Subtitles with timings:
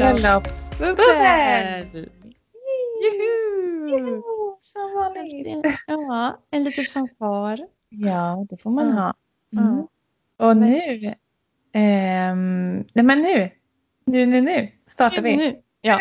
[0.00, 2.08] Bröllopsbubbel!
[3.02, 4.22] Juhu!
[4.60, 5.66] Som vanligt.
[5.86, 7.60] Ja, en liten fanfar.
[7.88, 8.94] Ja, det får man Ja.
[8.94, 9.14] ha.
[9.62, 9.86] Mm.
[10.38, 11.14] Och nu,
[11.72, 13.50] ehm, nej men nu,
[14.06, 15.36] nu, nu, nu startar vi.
[15.36, 15.98] Nu, Ja.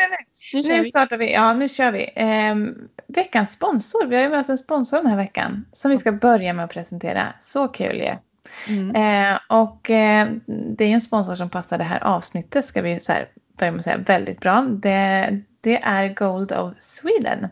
[0.54, 0.84] nu Nu vi.
[0.84, 2.10] startar vi, ja nu kör vi.
[2.16, 2.76] Ehm,
[3.08, 6.12] veckans sponsor, vi har ju med oss en sponsor den här veckan som vi ska
[6.12, 7.34] börja med att presentera.
[7.40, 8.12] Så kul ju.
[8.78, 8.96] Mm.
[9.34, 13.00] Eh, och eh, det är ju en sponsor som passar det här avsnittet ska vi
[13.00, 14.62] så här, börja med att säga väldigt bra.
[14.62, 17.48] Det, det är Gold of Sweden.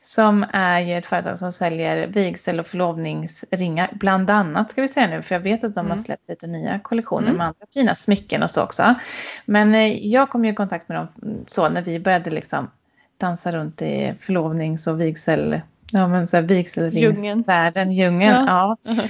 [0.00, 3.90] Som är ju ett företag som säljer vigsel och förlovningsringar.
[3.92, 5.22] Bland annat ska vi säga nu.
[5.22, 6.04] För jag vet att de har Mm.
[6.04, 7.36] släppt lite nya kollektioner Mm.
[7.38, 8.94] med andra fina smycken och så också.
[9.46, 11.08] Men eh, jag kom ju i kontakt med dem
[11.46, 12.70] så när vi började liksom
[13.18, 15.60] dansa runt i förlovnings och vigsel.
[15.90, 18.46] Ja men så här vigselringsvärlden, djungeln.
[18.46, 18.76] Ja.
[18.82, 18.94] Ja.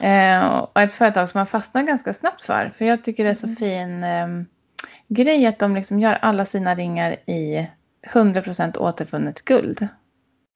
[0.00, 2.70] Eh, och ett företag som man fastnar ganska snabbt för.
[2.78, 3.56] För jag tycker det är så Mm.
[3.56, 4.26] fin eh,
[5.14, 7.68] grej att de liksom gör alla sina ringar i
[8.14, 9.88] 100% återfunnet guld.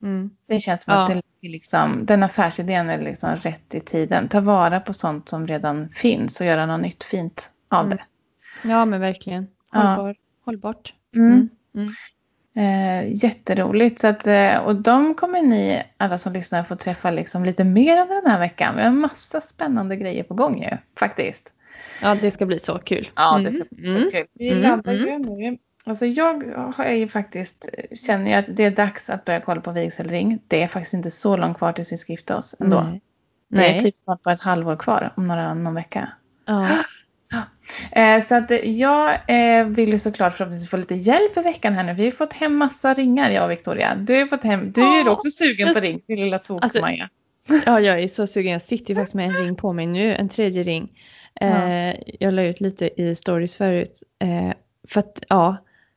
[0.03, 0.31] Mm.
[0.49, 1.03] Det känns som Ja.
[1.03, 4.29] att det liksom, den affärsidén är liksom rätt i tiden.
[4.29, 7.97] Ta vara på sånt som redan finns och göra något nytt fint av Mm.
[7.97, 8.05] det.
[8.69, 9.47] Ja, men verkligen.
[9.73, 9.81] Ja.
[9.81, 10.17] Hållbar.
[10.45, 10.95] Hållbart.
[11.17, 11.33] Mm.
[11.33, 11.49] Mm.
[11.77, 11.93] Mm.
[12.59, 14.01] Eh, jätteroligt.
[14.01, 17.99] Så att, eh, och de kommer ni, alla som lyssnar, få träffa liksom lite mer
[17.99, 18.77] av den här veckan.
[18.77, 21.53] Vi har en massa spännande grejer på gång ju, faktiskt.
[22.03, 23.09] Ja, det ska bli så kul.
[23.15, 23.45] Ja, Mm.
[23.45, 24.03] det ska bli Mm.
[24.03, 24.27] så kul.
[24.33, 25.23] Vi Mm, laddar ju mm.
[25.23, 25.59] nu.
[25.85, 26.45] Alltså jag
[26.77, 27.69] har ju faktiskt,
[28.07, 30.39] känner ju att det är dags att börja kolla på vigselring.
[30.49, 32.81] Det är faktiskt inte så långt kvar tills vi ska gifta oss ändå.
[32.81, 33.01] Nej.
[33.49, 33.81] Det är Nej.
[33.81, 36.09] typ snart bara ett halvår kvar, om några, någon vecka.
[36.47, 36.69] Ja.
[37.93, 41.85] Eh, så att jag eh, vill ju såklart förhoppningsvis få lite hjälp i veckan här
[41.85, 41.95] nu.
[41.95, 43.95] Vi har fått hem massa ringar, jag och Victoria.
[43.97, 47.09] Du har fått hem, du är ju också sugen på ring, din lilla tok-Maja.
[47.49, 48.53] Alltså, ja, jag är så sugen.
[48.53, 50.15] Jag sitter ju faktiskt med en ring på mig nu.
[50.15, 50.89] En tredje ring.
[51.41, 54.03] Eh, jag la ut lite i stories förut.
[54.19, 54.53] Eh,
[54.89, 55.57] för att, ja,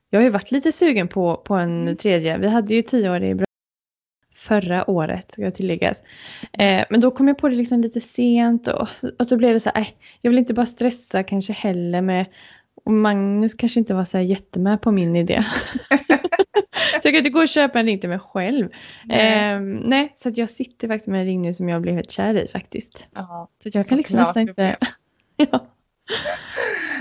[0.10, 1.96] jag har ju varit lite sugen på, på en Mm.
[1.98, 2.38] tredje.
[2.38, 3.46] Vi hade ju tio år i bröllop
[4.36, 6.04] förra året, ska tilläggas.
[6.54, 8.88] Eh, men då kom jag på det liksom lite sent och,
[9.20, 12.26] och så blev det så här, "Aj, jag vill inte bara stressa kanske heller med
[12.86, 15.44] och Magnus kanske inte var så här jättemed på min idé.
[17.02, 18.70] så jag kan inte gå och köpa en ring till mig själv.
[19.06, 19.20] Nej.
[19.34, 22.34] Ehm, nej, så jag sitter faktiskt med en ring nu som jag blev helt kär
[22.36, 23.08] i faktiskt.
[23.16, 24.78] Ja, Så jag kan liksom nästan inte...
[25.52, 25.66] ja.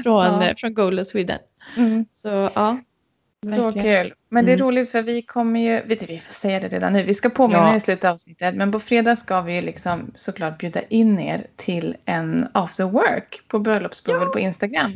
[0.03, 0.44] Från, Ja.
[0.49, 1.38] eh, från Goal of Sweden.
[1.76, 2.04] mm.
[2.12, 2.78] Så ja.
[3.56, 4.15] Så kul.
[4.28, 4.66] Men det är Mm.
[4.66, 7.31] roligt för vi kommer ju, vet du, vi får säga det redan nu, vi ska
[7.31, 7.76] påminna Ja.
[7.76, 11.47] i slutet av avsnittet, men på fredag ska vi ju liksom såklart bjuda in er
[11.56, 14.93] till en after work på bröllopsbubbel på Instagram.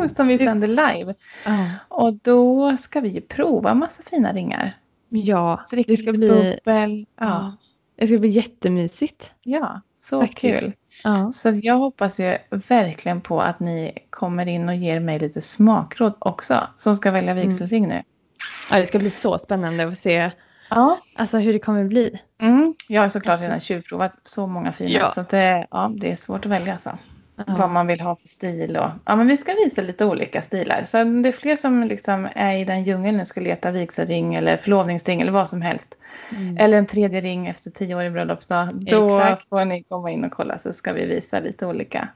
[0.00, 1.14] Ew, som vi sänder live.
[1.46, 1.66] Ja.
[1.88, 4.78] Och då ska vi ju prova massa fina ringar.
[5.08, 6.28] ja, Så det ska bli...
[6.28, 7.06] bubbel.
[7.20, 7.56] Ja, Ja.
[7.98, 9.32] Det ska bli jättemysigt.
[9.42, 10.60] ja så Faktiskt.
[10.60, 10.72] kul.
[11.04, 11.32] Ja.
[11.32, 16.14] Så jag hoppas ju verkligen på att ni kommer in och ger mig lite smakråd
[16.18, 17.44] också, som ska välja Mm.
[17.44, 18.02] vigselring nu.
[18.70, 20.30] ja, det ska bli så spännande att se
[20.70, 20.98] Ja.
[21.16, 22.20] alltså, hur det kommer bli.
[22.40, 25.06] Mm, jag har såklart redan tjuvprovat så många fina Ja.
[25.06, 26.98] så det, ja, det är svårt att välja alltså.
[27.46, 30.82] Vad man vill ha för stil och ja men vi ska visa lite olika stilar.
[30.84, 34.56] Så det är fler som liksom är i den djungeln nu ska leta vigselring eller
[34.56, 35.98] förlovningsring eller vad som helst.
[36.36, 36.56] Mm.
[36.56, 38.68] Eller en tredje ring efter tio år i bröllopsdag.
[38.74, 39.48] Då Exakt.
[39.48, 42.08] får ni komma in och kolla så ska vi visa lite olika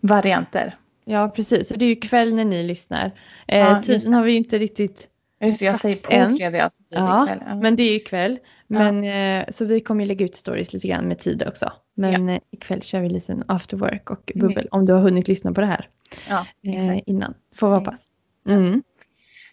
[0.00, 0.76] varianter.
[1.04, 1.70] Ja, precis.
[1.70, 3.10] Och det är ju kväll när ni lyssnar.
[3.48, 5.08] Eh, Ja, tiden har vi inte riktigt...
[5.40, 6.36] Just jag säger på en.
[6.36, 6.70] fredag.
[6.70, 7.28] Så det Ja.
[7.46, 7.54] Ja.
[7.54, 8.38] men det är ju kväll.
[8.78, 9.04] Men,
[9.40, 11.72] eh, så vi kommer ju lägga ut stories lite grann med tid också.
[11.96, 14.48] Men eh, ikväll kör vi lite after work och Mm.
[14.48, 14.68] bubbel.
[14.70, 15.88] Om du har hunnit lyssna på det här
[16.28, 17.34] ja, eh, innan.
[17.56, 18.06] Får vi hoppas.
[18.48, 18.82] Mm.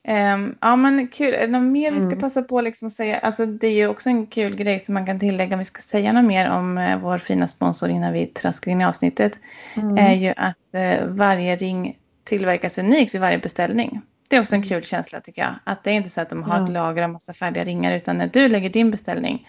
[0.04, 1.34] Ehm, ja men kul.
[1.34, 2.20] Är det något mer vi ska Mm.
[2.20, 3.18] passa på liksom att säga?
[3.18, 5.82] Alltså det är ju också en kul grej som man kan tillägga om vi ska
[5.82, 9.40] säga något mer om eh, vår fina sponsor innan vi traskar in i avsnittet.
[9.76, 9.98] Mm.
[9.98, 14.02] Är ju att eh, varje ring tillverkas unikt vid varje beställning.
[14.32, 14.70] Det är också en Mm.
[14.70, 15.56] kul känsla tycker jag.
[15.64, 16.64] Att det är inte så att de har Ja.
[16.64, 19.48] ett lager av massa färdiga ringar utan när du lägger din beställning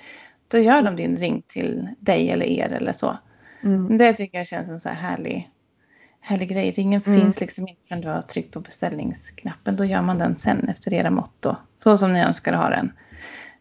[0.48, 3.18] då gör de din ring till dig eller er eller så.
[3.62, 3.96] Mm.
[3.98, 5.50] Det tycker jag känns en så här härlig,
[6.20, 6.70] härlig grej.
[6.70, 7.20] Ringen Mm.
[7.20, 9.76] finns liksom inte förrän du har tryckt på beställningsknappen.
[9.76, 11.56] Då gör man den sen efter era mått då.
[11.78, 12.92] Så som ni önskar ha den.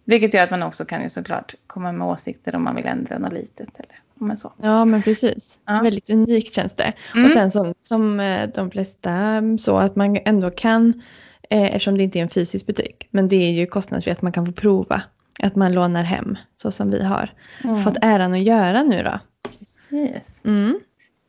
[0.03, 3.17] Vilket gör att man också kan ju såklart komma med åsikter om man vill ändra
[3.17, 3.79] något litet.
[3.79, 4.53] Eller, men så.
[4.61, 5.59] Ja, men precis.
[5.65, 5.81] Ja.
[5.83, 6.93] Väldigt unikt känns det.
[7.13, 7.25] Mm.
[7.25, 11.01] Och sen som, som eh, de flesta mm, så att man ändå kan,
[11.49, 14.31] eh, eftersom det inte är en fysisk butik, men det är ju kostnadsfritt att man
[14.31, 15.01] kan få prova.
[15.39, 17.33] Att man lånar hem, så som vi har
[17.63, 17.83] Mm.
[17.83, 19.19] fått äran att göra nu då.
[19.49, 20.79] Precis, Mm.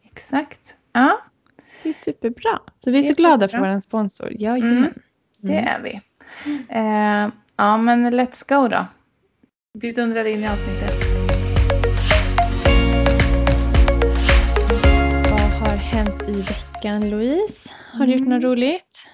[0.05, 0.77] exakt.
[0.93, 1.19] Ja,
[1.83, 2.59] Det är superbra.
[2.85, 4.33] Så vi är Det så är glada för vår sponsor.
[4.33, 4.95] Jajamän.
[5.41, 5.67] det Mm.
[5.69, 6.01] är vi.
[6.69, 8.87] Eh, ja, men let's go då.
[9.79, 11.02] Vi dundrar in i avsnittet.
[16.33, 17.71] I veckan Louise?
[17.93, 18.43] Har du gjort något Mm.
[18.43, 19.07] roligt?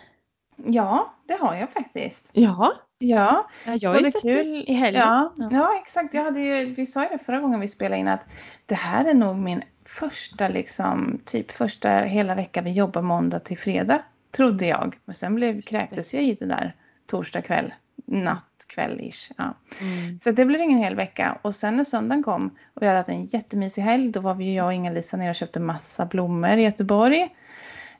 [0.56, 2.30] Ja, det har jag faktiskt.
[2.32, 2.74] Ja.
[2.98, 4.64] Ja, ja jag har ju sett kul?
[4.66, 5.02] i helgen.
[5.02, 5.48] ja, Ja.
[5.52, 6.14] ja exakt.
[6.14, 8.26] Jag hade ju, vi sa ju det förra gången vi spelade in att
[8.66, 13.58] det här är nog min första, liksom, typ första hela vecka vi jobbar måndag till
[13.58, 14.02] fredag.
[14.36, 14.98] Trodde jag.
[15.04, 16.74] Men sen blev, kräktes jag i det där
[17.06, 17.74] torsdag kväll,
[18.06, 19.32] natt kväll-ish.
[19.36, 19.54] Ja.
[19.80, 20.18] Mm.
[20.20, 21.38] Så det blev ingen hel vecka.
[21.42, 24.10] Och sen när söndagen kom och vi hade haft en jättemysig helg.
[24.12, 27.28] Då var vi jag och Inga-Lisa nere och köpte massa blommor i Göteborg.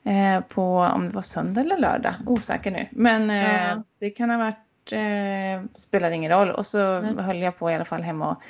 [0.03, 2.13] Eh, på om det var söndag eller lördag.
[2.25, 2.87] Osäker nu.
[2.91, 3.83] Men eh, Ja.
[3.99, 4.91] det kan ha varit.
[4.91, 6.49] Eh, spelar ingen roll.
[6.51, 7.23] Och så Nej.
[7.25, 8.41] höll jag på i alla fall hemma och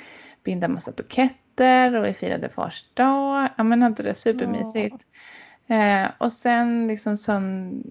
[0.44, 1.94] binda massa buketter.
[1.96, 3.48] Och vi firade fars dag.
[3.56, 4.96] Ja men hade det supermysigt.
[5.66, 7.84] Eh, och sen liksom sönd...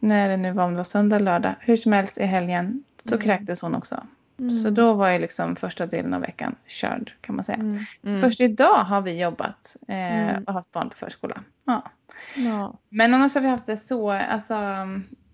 [0.00, 1.54] när det nu var om det var söndag eller lördag.
[1.60, 2.84] Hur som helst i helgen.
[3.04, 3.24] Så Mm.
[3.24, 4.06] kräktes hon också.
[4.38, 4.56] Mm.
[4.56, 7.58] Så då var ju liksom första delen av veckan körd kan man säga.
[7.58, 7.76] Mm.
[8.04, 8.20] Mm.
[8.20, 10.44] Först idag har vi jobbat eh, Mm.
[10.44, 11.42] och haft barn på förskola.
[11.64, 11.84] Ja.
[12.36, 12.78] Ja.
[12.88, 14.54] Men annars har vi haft det så, alltså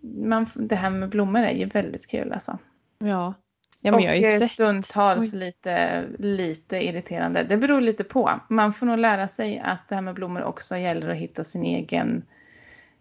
[0.01, 2.59] man, det här med blommor är ju väldigt kul alltså.
[2.99, 3.35] Ja.
[3.81, 5.39] Ja, men och jag har ju eh, stundtals Oj.
[5.41, 7.43] lite, lite irriterande.
[7.49, 8.41] Det beror lite på.
[8.49, 11.65] Man får nog lära sig att det här med blommor också gäller att hitta sin
[11.65, 12.23] egen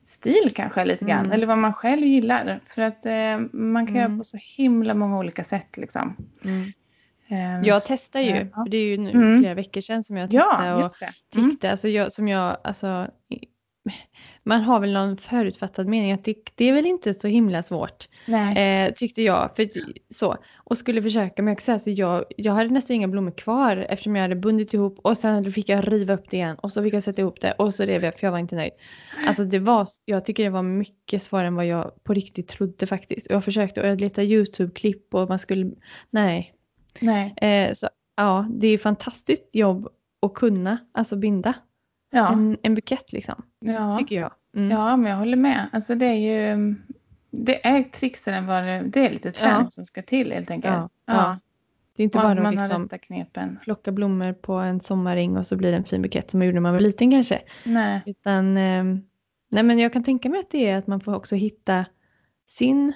[0.05, 1.19] stil kanske lite grann.
[1.19, 1.31] Mm.
[1.31, 2.59] Eller vad man själv gillar.
[2.65, 4.17] För att eh, man kan göra Mm.
[4.17, 6.15] på så himla många olika sätt liksom.
[6.45, 6.71] Mm.
[7.27, 8.29] Ehm, Jag testar ju.
[8.35, 8.63] ja.
[8.63, 9.39] för Det är ju nu Mm.
[9.39, 10.67] flera veckor sedan som jag testade.
[10.67, 10.91] Ja, och.
[11.37, 11.49] Mm.
[11.51, 13.07] tyckte, alltså jag, som jag, alltså,
[14.43, 18.09] man har väl någon förutfattad mening att det, det är väl inte så himla svårt,
[18.57, 19.55] eh, tyckte jag.
[19.55, 19.69] För,
[20.13, 23.31] så, och skulle försöka, men jag kan säga så jag, jag hade nästan inga blommor
[23.31, 26.71] kvar eftersom jag hade bundit ihop och sen fick jag riva upp det igen och
[26.71, 28.73] så fick jag sätta ihop det och så rev jag för jag var inte nöjd.
[29.27, 32.87] Alltså det var, jag tycker det var mycket svårare än vad jag på riktigt trodde
[32.87, 33.27] faktiskt.
[33.27, 35.71] Och jag försökte och jag letade YouTube-klipp och man skulle,
[36.09, 36.53] nej.
[36.99, 37.33] Nej.
[37.37, 39.87] Eh, så ja, det är fantastiskt jobb
[40.21, 41.53] att kunna, alltså binda
[42.11, 42.33] Ja.
[42.33, 43.43] en, en bukett liksom,
[43.73, 43.97] Ja.
[43.97, 44.31] tycker jag.
[44.55, 44.71] Mm.
[44.71, 45.67] ja, men jag håller med.
[45.71, 46.13] Alltså det är
[46.55, 46.75] ju...
[47.31, 48.83] Det är trixigare än vad det...
[48.87, 49.69] Det är lite träning Ja.
[49.69, 50.73] som ska till helt enkelt.
[50.75, 51.39] Ja, Ja.
[51.97, 53.59] Det är inte bara att att man har liksom knepen.
[53.63, 56.55] plocka blommor på en sommaräng och så blir det en fin bukett som man gjorde
[56.55, 57.41] när man var liten kanske.
[57.63, 58.01] Nej.
[58.05, 59.01] Utan, ehm,
[59.51, 61.85] nej men jag kan tänka mig att det är att man får också hitta
[62.47, 62.93] sin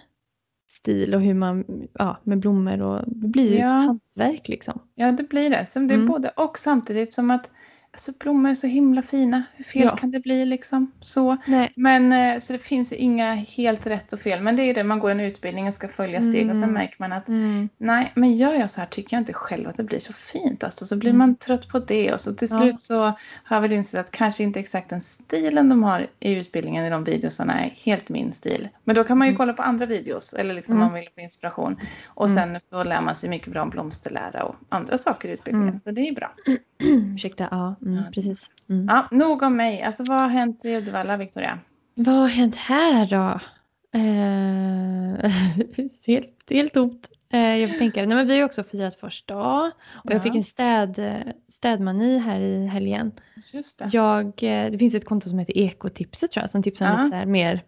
[0.69, 3.79] stil och hur man, ja med blommor och det blir ju Ja.
[3.79, 4.79] ett hantverk liksom.
[4.95, 5.65] Ja, det blir det.
[5.65, 6.07] Som det är Mm.
[6.07, 7.51] både och samtidigt som att
[7.99, 9.43] alltså, blommor är så himla fina.
[9.55, 9.95] Hur fel Ja.
[9.97, 10.91] kan det bli liksom?
[11.01, 11.37] Så.
[11.47, 11.73] Nej.
[11.75, 14.41] Men eh, så det finns ju inga helt rätt och fel.
[14.41, 16.73] Men det är det, man går en utbildning och ska följa steg och sen Mm.
[16.73, 17.69] märker man att Mm.
[17.77, 20.63] nej, men gör jag så här tycker jag inte själv att det blir så fint.
[20.63, 21.17] Alltså, så blir Mm.
[21.17, 22.59] man trött på det och så till Ja.
[22.59, 22.99] slut så
[23.43, 26.89] har jag väl insett att kanske inte exakt den stilen de har i utbildningen i
[26.89, 28.69] de videosarna är helt min stil.
[28.83, 29.37] Men då kan man ju Mm.
[29.37, 30.87] kolla på andra videos eller liksom Mm.
[30.87, 31.79] om man vill få inspiration.
[32.07, 32.37] Och Mm.
[32.53, 35.69] sen då lär man sig mycket bra om blomsterlära och andra saker i utbildningen.
[35.69, 35.81] Mm.
[35.83, 36.31] Så det är bra.
[37.15, 38.49] Ursäkta, ja, mm, precis.
[38.69, 38.85] Mm.
[38.89, 39.81] Ja, nog om mig.
[39.81, 41.59] Alltså vad har hänt i Uddevalla, Victoria?
[41.95, 43.39] Vad har hänt här då?
[43.99, 45.31] Eh,
[46.07, 47.09] helt, helt tomt.
[47.33, 50.19] Eh, jag får tänka, nej men vi har också firat första dag och jag Ja.
[50.19, 53.11] fick en städ, städmani här i helgen.
[53.53, 53.89] Just det.
[53.93, 56.97] Jag, eh, det finns ett konto som heter Ekotipset tror jag som tipsar om Ja.
[56.97, 57.61] lite så här mer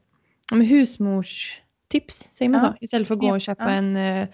[0.64, 2.68] husmorstips, säger man Ja.
[2.72, 2.78] så?
[2.82, 4.28] Istället för att gå och köpa en, eh,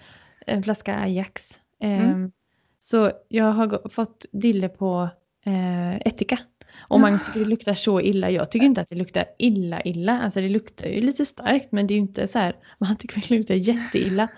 [0.46, 1.50] en flaska Ajax.
[1.82, 2.32] Eh, Mm.
[2.80, 5.08] Så jag har fått dille på
[5.46, 6.38] eh, ättika.
[6.80, 8.30] Och Magnus tycker det luktar så illa.
[8.30, 10.20] Jag tycker inte att det luktar illa illa.
[10.22, 12.56] Alltså det luktar ju lite starkt men det är ju inte så här.
[12.78, 14.28] Man tycker det luktar jätteilla.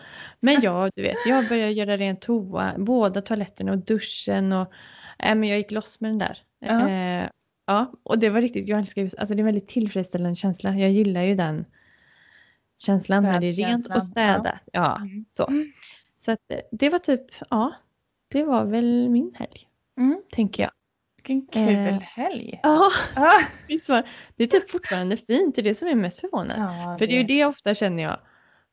[0.41, 4.73] Men ja, du vet, jag började göra rent toa, båda toaletterna och duschen och
[5.19, 6.39] äh, men jag gick loss med den där.
[6.59, 6.89] Ja.
[6.89, 7.29] Eh,
[7.67, 10.77] ja, och det var riktigt, jag älskar ju, alltså det är en väldigt tillfredsställande känsla.
[10.77, 11.65] Jag gillar ju den
[12.79, 14.63] känslan när det är rent och städat.
[14.73, 15.25] Ja, Mm.
[15.37, 15.47] så.
[15.49, 15.73] Mm.
[16.25, 17.73] Så att eh, det var typ, ja,
[18.29, 19.67] det var väl min helg,
[19.99, 20.23] Mm.
[20.33, 20.73] tänker jag.
[21.29, 22.01] Vilken kul Eh.
[22.01, 22.61] helg.
[22.63, 22.91] Ja.
[24.37, 26.55] Det är typ fortfarande fint, det är det som är mest förvånande.
[26.83, 28.17] Ja, För det är ju det ofta känner jag,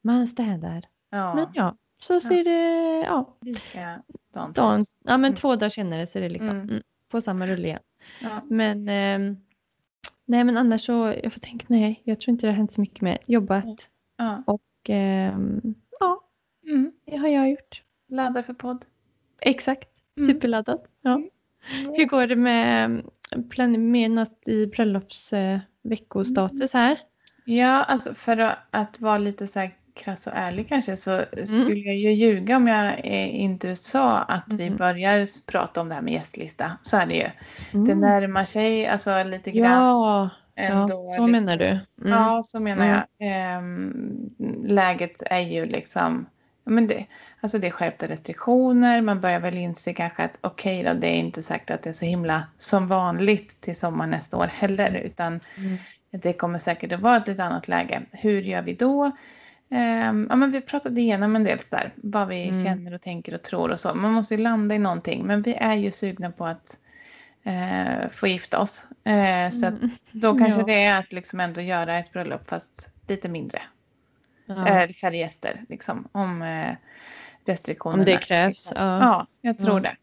[0.02, 0.84] man städar.
[1.10, 2.60] Ja, Men ja, så ser det,
[3.06, 4.56] ja, likadant.
[4.56, 5.36] dagen, ja men Mm.
[5.36, 6.70] två dagar senare så är det liksom Mm.
[6.70, 7.80] mm, på samma rulle igen.
[8.22, 8.42] Ja.
[8.50, 9.38] Men ehm,
[10.26, 12.82] nej men annars så, jag får tänka, nej, jag tror inte det har hänt så
[12.82, 13.90] mycket med jobbat.
[14.18, 14.44] Ja.
[14.48, 15.62] Och ehm,
[16.00, 16.24] ja,
[16.68, 16.92] Mm.
[17.06, 17.84] det har jag gjort.
[18.10, 18.86] Laddar för podd.
[19.42, 20.28] Exakt, Mm.
[20.28, 20.84] superladdat.
[21.02, 21.22] Ja.
[21.96, 23.02] Hur går det med,
[23.80, 27.00] med något i bröllopsveckostatus här?
[27.46, 31.46] Ja, alltså för att, vara lite så här krass och ärlig kanske så Mm.
[31.46, 34.78] skulle jag ju ljuga om jag eh, inte sa att vi Mm.
[34.78, 36.72] börjar s- prata om det här med gästlista.
[36.82, 37.30] Så är det ju.
[37.86, 38.00] Det Mm.
[38.00, 40.88] närmar sig alltså lite grann Ja, ja, ändå.
[41.16, 41.66] så lite- menar du.
[41.66, 41.80] Mm.
[42.12, 42.96] Ja, så menar Mm.
[42.96, 43.04] jag.
[43.32, 43.94] Ehm,
[44.68, 46.26] läget är ju liksom
[46.68, 47.06] men det,
[47.42, 49.02] alltså det är skärpta restriktioner.
[49.02, 51.90] Man börjar väl inse kanske att okej okay då, det är inte säkert att det
[51.90, 54.96] är så himla som vanligt till sommar nästa år heller.
[54.96, 55.78] Utan mm.
[56.12, 58.02] det kommer säkert att vara ett lite annat läge.
[58.12, 59.12] Hur gör vi då?
[59.70, 62.64] Um, ja, men vi pratade igenom en del där, vad vi mm.
[62.64, 63.96] känner och tänker och tror och så.
[63.96, 66.80] Man måste ju landa i någonting, men vi är ju sugna på att
[67.48, 68.88] uh, få gifta oss.
[69.10, 69.90] Uh, så mm.
[70.12, 70.66] då kanske ja.
[70.66, 73.62] det är att liksom ändå göra ett bröllop fast lite mindre.
[74.48, 74.68] Ja.
[74.68, 76.76] Eller färre gäster, liksom, om uh,
[77.46, 78.02] restriktionerna.
[78.02, 78.74] Om det krävs.
[78.76, 79.96] Ja, ja jag tror det.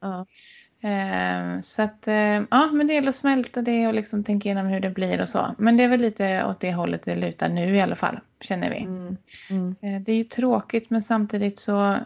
[0.85, 4.67] Eh, så att, eh, ja, men det gäller att smälta det och liksom tänka igenom
[4.67, 5.55] hur det blir och så.
[5.59, 8.71] Men det är väl lite åt det hållet det lutar nu i alla fall, känner
[8.71, 8.79] vi.
[8.79, 9.17] Mm.
[9.51, 9.77] Mm.
[9.81, 11.99] Eh, det är ju tråkigt men samtidigt så,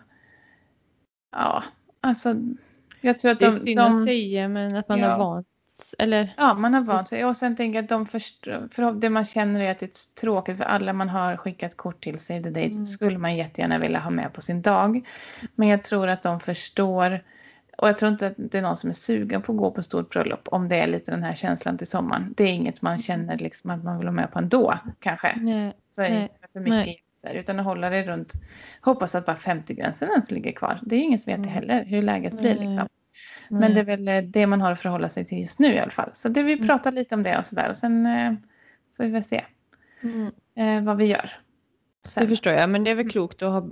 [1.32, 1.64] ja,
[2.00, 2.34] alltså.
[3.00, 5.08] Jag tror att det är de, synd de, att säga men att man ja.
[5.08, 5.46] har vant
[5.98, 6.34] eller?
[6.36, 7.24] Ja, man har vant sig.
[7.24, 10.20] Och sen tänker jag att de förstår, för det man känner är att det är
[10.20, 12.86] tråkigt för alla man har skickat kort till the Date mm.
[12.86, 15.08] skulle man jättegärna vilja ha med på sin dag.
[15.54, 17.22] Men jag tror att de förstår
[17.78, 19.82] och jag tror inte att det är någon som är sugen på att gå på
[19.82, 22.34] stort bröllop om det är lite den här känslan till sommaren.
[22.36, 25.36] Det är inget man känner liksom att man vill ha med på ändå kanske.
[25.36, 27.02] Nej, så är det för mycket nej.
[27.22, 27.40] gäster.
[27.40, 28.32] Utan att hålla det runt,
[28.80, 30.78] hoppas att bara 50-gränsen ens ligger kvar.
[30.82, 31.50] Det är ingen som vet mm.
[31.50, 32.54] heller hur läget blir.
[32.54, 32.88] Liksom.
[33.50, 35.78] Men det är väl eh, det man har att förhålla sig till just nu i
[35.78, 36.10] alla fall.
[36.12, 36.66] Så det vi mm.
[36.66, 37.68] pratar lite om det och sådär.
[37.68, 38.32] Och sen eh,
[38.96, 39.44] får vi väl se
[40.02, 40.30] mm.
[40.56, 41.30] eh, vad vi gör.
[42.04, 42.22] Sen.
[42.22, 42.70] Det förstår jag.
[42.70, 43.10] Men det är väl mm.
[43.10, 43.68] klokt att ha,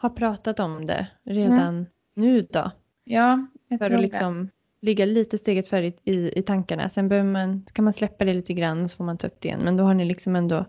[0.00, 1.86] ha pratat om det redan mm.
[2.14, 2.70] nu då.
[3.04, 4.86] Ja, jag för tror att liksom det.
[4.86, 6.88] ligga lite steget före i, i tankarna.
[6.88, 9.40] Sen behöver man, kan man släppa det lite grann och så får man ta upp
[9.40, 9.60] det igen.
[9.64, 10.66] Men då har ni liksom ändå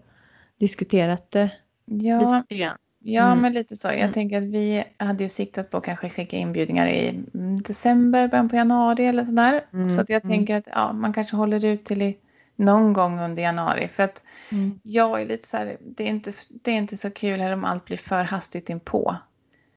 [0.57, 1.51] diskuterat det
[1.85, 2.37] ja.
[2.37, 2.77] lite grann.
[2.99, 3.41] Ja, mm.
[3.41, 3.87] men lite så.
[3.87, 4.13] Jag mm.
[4.13, 7.23] tänker att vi hade ju siktat på att kanske skicka inbjudningar i
[7.57, 9.65] december, början på januari eller sådär.
[9.73, 9.89] Mm.
[9.89, 10.37] Så att jag mm.
[10.37, 12.17] tänker att ja, man kanske håller ut till i
[12.55, 13.87] någon gång under januari.
[13.87, 14.79] För att mm.
[14.83, 17.65] jag är lite så här, det är, inte, det är inte så kul här om
[17.65, 19.15] allt blir för hastigt inpå.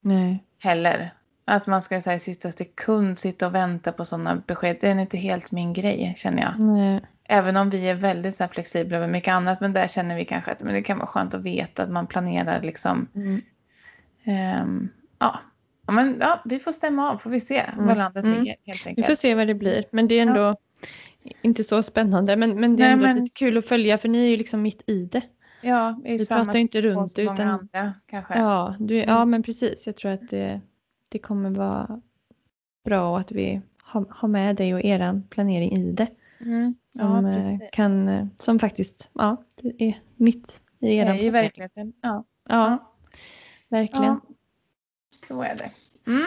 [0.01, 0.45] Nej.
[0.59, 1.15] Heller.
[1.45, 4.77] Att man ska säga sista sekund sitta och vänta på sådana besked.
[4.81, 6.61] Det är inte helt min grej känner jag.
[6.61, 7.01] Nej.
[7.25, 9.61] Även om vi är väldigt så flexibla med mycket annat.
[9.61, 12.07] Men där känner vi kanske att men det kan vara skönt att veta att man
[12.07, 13.09] planerar liksom.
[13.15, 13.43] Mm.
[14.63, 14.89] Um,
[15.19, 15.41] ja.
[15.87, 15.93] Ja.
[15.93, 17.19] men ja, vi får stämma av.
[17.19, 17.87] Får vi se mm.
[17.87, 18.39] var landet mm.
[18.39, 18.99] ligger helt enkelt.
[18.99, 19.85] Vi får se vad det blir.
[19.91, 20.57] Men det är ändå ja.
[21.43, 22.37] inte så spännande.
[22.37, 23.17] Men, men det är Nej, ändå men...
[23.17, 23.99] lite kul att följa.
[23.99, 25.23] För ni är ju liksom mitt i det.
[25.61, 27.41] Ja, i vi pratar inte runt utan.
[27.41, 28.39] Andra, kanske.
[28.39, 29.31] Ja, du, ja, mm.
[29.31, 29.87] men precis.
[29.87, 30.61] Jag tror att det
[31.13, 32.01] det kommer vara
[32.85, 36.09] bra att vi har, har med dig och er planering i det.
[36.41, 36.75] Mm.
[36.87, 39.45] Som, ja, eh, kan, eh, som faktiskt ja,
[39.79, 41.93] är mitt i er I verkligheten.
[42.01, 42.25] Ja.
[42.49, 42.93] ja,
[43.69, 44.05] verkligen.
[44.05, 44.21] Ja,
[45.13, 45.71] så är det.
[46.11, 46.27] Mm.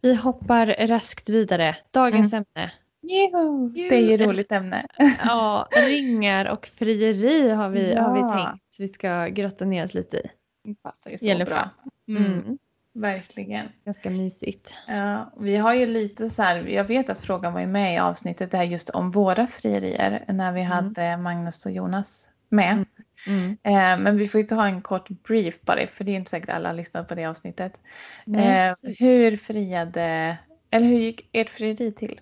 [0.00, 1.76] Vi hoppar raskt vidare.
[1.90, 2.44] Dagens mm.
[2.56, 2.72] ämne.
[3.02, 3.88] Juhu.
[3.88, 4.86] Det är ju roligt ämne.
[5.24, 8.02] ja, ringar och frieri har vi, ja.
[8.02, 10.30] har vi tänkt vi ska grotta ner oss lite i.
[10.64, 11.70] Det passar ju så Gäller bra.
[12.08, 12.24] Mm.
[12.24, 12.58] mm.
[12.94, 13.68] Verkligen.
[13.84, 14.74] Ganska mysigt.
[14.88, 17.98] Ja, vi har ju lite så här, jag vet att frågan var ju med i
[17.98, 20.72] avsnittet där just om våra frierier när vi mm.
[20.72, 22.72] hade Magnus och Jonas med.
[22.72, 22.86] Mm.
[23.26, 23.50] Mm.
[23.50, 26.50] Eh, men vi får ju ta en kort brief bara för det är inte säkert
[26.50, 27.80] alla har lyssnat på det avsnittet.
[28.24, 30.36] Nej, eh, hur friade,
[30.70, 32.20] eller hur gick ert frieri till?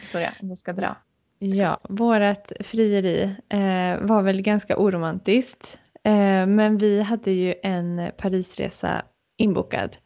[0.00, 0.96] Victoria, om vi ska dra.
[1.38, 5.80] Ja, vårat frieri eh, var väl ganska oromantiskt.
[6.04, 9.02] Eh, men vi hade ju en Parisresa
[9.36, 9.96] inbokad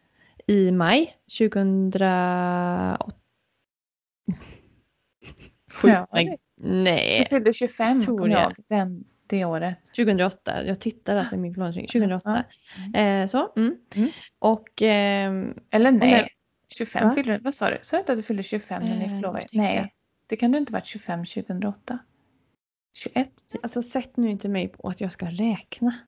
[0.46, 2.98] i maj 2008.
[5.82, 6.06] Ja,
[6.60, 7.18] nej.
[7.18, 9.04] Du fyllde 25 kommer jag den,
[9.36, 9.86] det året.
[9.96, 10.64] 2008.
[10.64, 11.86] Jag tittar alltså i min planering.
[11.86, 12.44] 2008.
[12.94, 13.22] Mm.
[13.22, 13.52] Eh, så.
[13.56, 13.76] Mm.
[13.94, 14.10] Mm.
[14.38, 14.82] Och...
[14.82, 15.32] Eh,
[15.70, 16.28] Eller nej.
[16.78, 17.14] 25 va?
[17.14, 17.78] fyllde Vad sa du?
[17.82, 19.94] Sa du inte att du fyllde 25 när ni förlovade Nej.
[20.26, 21.98] Det kan du inte varit 25 2008.
[22.94, 23.30] 21?
[23.52, 23.64] Typ.
[23.64, 25.98] Alltså sätt nu inte mig på att jag ska räkna.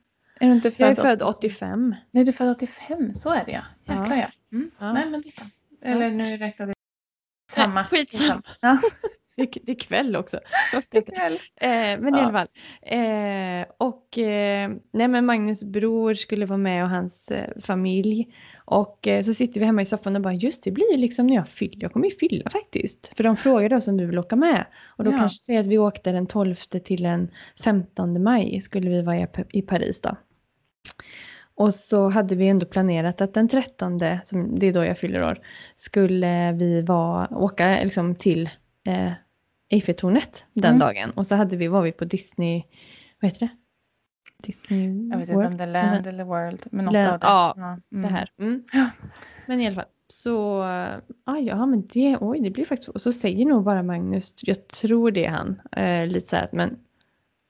[0.41, 1.95] Är du inte född jag är född 85.
[2.11, 3.15] Nej, du är född 85.
[3.15, 3.63] Så är det ja.
[3.85, 4.31] Jäklar ja.
[4.53, 4.71] Mm.
[4.79, 4.93] ja.
[4.93, 5.51] Nej, men liksom.
[5.83, 6.75] Eller nu räknade vi
[7.53, 7.85] samma.
[7.85, 8.21] Skit
[8.61, 8.79] ja.
[9.37, 10.41] Det är kväll också.
[10.91, 11.33] Det är kväll.
[11.33, 12.19] Eh, men ja.
[12.19, 12.49] i alla fall.
[12.83, 18.35] Eh, och eh, nej men Magnus bror skulle vara med och hans eh, familj.
[18.65, 21.35] Och eh, så sitter vi hemma i soffan och bara just det blir liksom när
[21.35, 21.83] jag fyller.
[21.83, 23.13] Jag kommer ju fylla faktiskt.
[23.17, 24.67] För de frågade oss om vi vill åka med.
[24.87, 25.19] Och då ja.
[25.19, 27.31] kanske säger att vi åkte den 12 till den
[27.65, 30.17] 15 maj skulle vi vara i Paris då.
[31.57, 35.23] Och så hade vi ändå planerat att den 13, som det är då jag fyller
[35.23, 35.41] år,
[35.77, 38.51] skulle vi vara, åka liksom till
[38.87, 39.13] eh,
[39.75, 40.79] Eiffeltornet den mm.
[40.79, 41.11] dagen.
[41.11, 42.63] Och så hade vi, var vi på Disney,
[43.21, 43.57] vad heter det?
[44.43, 46.67] Disney Jag vet inte om det är Land eller World.
[46.71, 47.27] Men något Land, av det.
[47.27, 48.03] Ja, mm.
[48.03, 48.31] det här.
[48.39, 48.65] Mm.
[49.47, 49.85] Men i alla fall.
[50.09, 50.59] Så
[51.25, 52.89] ah, ja, men det, oj, det blir faktiskt...
[52.89, 56.49] Och så säger nog bara Magnus, jag tror det är han, eh, lite så här,
[56.53, 56.79] men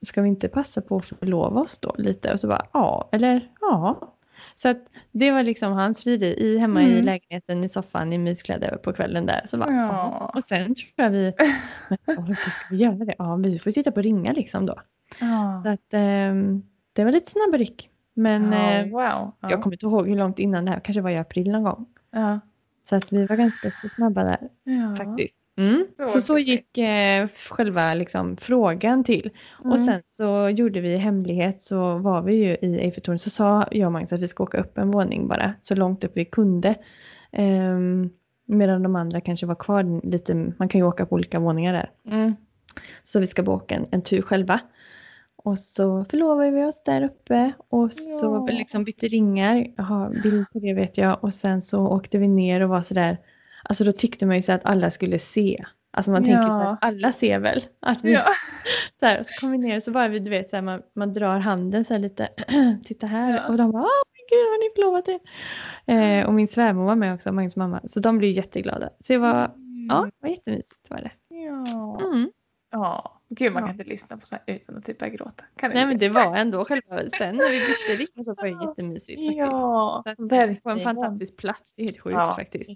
[0.05, 2.33] ska vi inte passa på att förlova oss då lite?
[2.33, 4.14] Och så bara, ja, eller ja.
[4.55, 4.77] Så att
[5.11, 7.05] det var liksom hans frieri i, hemma i Mm.
[7.05, 9.41] lägenheten i soffan i myskläder på kvällen där.
[9.45, 10.31] Så bara, Ja.
[10.35, 11.33] Och sen tror jag vi,
[12.05, 13.15] men hur ska vi göra det?
[13.17, 14.75] Ja, vi får titta på ringa liksom då.
[15.19, 15.61] Ja.
[15.65, 17.89] Så att ehm, det var lite snabba ryck.
[18.13, 19.01] Men eh, wow.
[19.01, 19.31] Ja.
[19.39, 21.85] jag kommer inte ihåg hur långt innan det här, kanske var i april någon gång.
[22.11, 22.39] ja.
[22.89, 24.49] Så att vi var ganska så snabba där
[24.95, 25.37] faktiskt.
[25.57, 25.87] Mm.
[26.07, 29.29] Så så gick eh, själva liksom, frågan till.
[29.59, 29.85] Och Mm.
[29.85, 33.91] sen så gjorde vi hemlighet så var vi ju i Eiffeltornet så sa jag och
[33.91, 36.75] Magnus att vi ska åka upp en våning bara så långt upp vi kunde.
[37.31, 38.09] Ehm,
[38.47, 41.89] medan de andra kanske var kvar lite, man kan ju åka på olika våningar där.
[42.15, 42.35] Mm.
[43.03, 44.59] Så vi ska bara åka en, en tur själva.
[45.37, 48.55] Och så förlovade vi oss där uppe och så Ja.
[48.57, 49.67] liksom bytte ringar.
[49.77, 51.23] Jag har bild på det vet jag.
[51.23, 53.17] Och sen så åkte vi ner och var sådär.
[53.69, 55.65] Alltså då tyckte man ju så att alla skulle se.
[55.93, 56.69] Alltså man tänker ju så Ja.
[56.69, 58.25] att alla ser väl att vi Ja.
[58.99, 60.63] så här, och så kom vi ner och så bara vi, du vet så här,
[60.63, 62.29] man, man drar handen så här lite,
[62.85, 63.47] titta här Ja.
[63.47, 65.19] och de bara, åh men gud har ni förlovat er?
[66.19, 68.89] Eh, och min svärmor var med också, Magnus mamma, så de blev jätteglada.
[68.99, 69.51] Så det var,
[69.89, 71.11] ja, det var jättemysigt var det.
[71.29, 71.99] Ja.
[72.01, 72.29] Mm.
[72.71, 73.11] ja.
[73.29, 73.67] Gud, man Ja.
[73.67, 75.43] kan inte lyssna på så här utan att typ börja gråta.
[75.57, 75.89] Kan Nej inte.
[75.89, 79.37] men det var ändå själva, sen när vi bytte riktning så var det jättemysigt faktiskt.
[79.37, 80.77] Ja, att, på verkligen.
[80.77, 82.69] en fantastisk plats, det är helt sjukt Ja, faktiskt.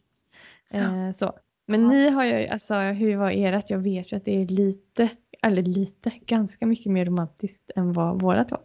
[0.71, 0.81] Shit.
[0.81, 1.39] Eh, så.
[1.67, 1.87] Men Ja.
[1.89, 3.69] ni har ju, alltså hur var ert?
[3.69, 5.09] Jag vet ju att det är lite,
[5.41, 8.61] eller lite, ganska mycket mer romantiskt än vad vårat var.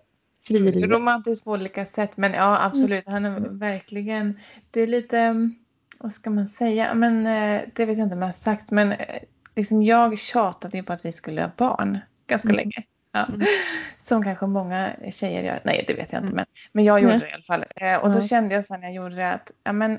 [0.47, 0.91] Frieriet.
[0.91, 3.05] Romantiskt på olika sätt, men ja absolut.
[3.07, 4.39] Han är verkligen,
[4.71, 5.55] det är lite, mm,
[5.99, 8.93] vad ska man säga, men eh, det vet jag inte om jag har sagt, men
[8.93, 9.23] eh,
[9.57, 12.57] liksom jag tjatade ju på att vi skulle ha barn ganska Mm.
[12.57, 12.83] länge.
[13.13, 13.27] Ja.
[13.29, 13.41] Mm.
[13.99, 15.61] Som kanske många tjejer gör.
[15.65, 17.65] Nej, det vet jag inte, men, men jag gjorde det i alla fall.
[18.03, 18.23] Och då Ja.
[18.23, 19.99] kände jag sen när jag gjorde det att ja, men,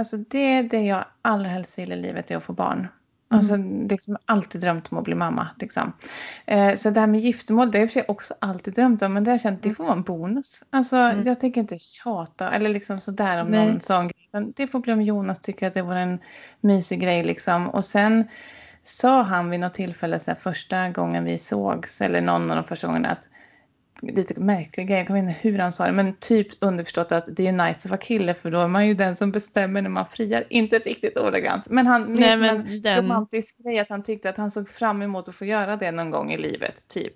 [0.00, 2.88] alltså det, det jag allra helst vill i livet är att få barn.
[3.32, 5.48] Alltså, det är liksom alltid drömt om att bli mamma.
[5.58, 5.92] Liksom.
[6.46, 9.12] Eh, så det här med giftermål, det har jag för sig också alltid drömt om.
[9.12, 10.62] Men det har jag känt, det får vara en bonus.
[10.70, 11.22] Alltså, Mm.
[11.26, 13.66] Jag tänker inte tjata eller liksom sådär om Nej.
[13.66, 14.52] någon sån grej.
[14.56, 16.18] Det får bli om Jonas tycker att det vore en
[16.60, 17.24] mysig grej.
[17.24, 17.68] Liksom.
[17.68, 18.28] Och sen
[18.82, 22.64] sa han vid något tillfälle, så här, första gången vi sågs, eller någon av de
[22.64, 23.28] första gångerna, att
[24.02, 27.46] lite märklig grej, jag kommer inte hur han sa det, men typ underförstått att det
[27.46, 30.06] är nice att vara kille för då är man ju den som bestämmer när man
[30.06, 30.44] friar.
[30.48, 34.36] Inte riktigt ordagrant, men han Nej en men den, romantisk grej att han tyckte att
[34.36, 36.88] han såg fram emot att få göra det någon gång i livet.
[36.88, 37.14] typ.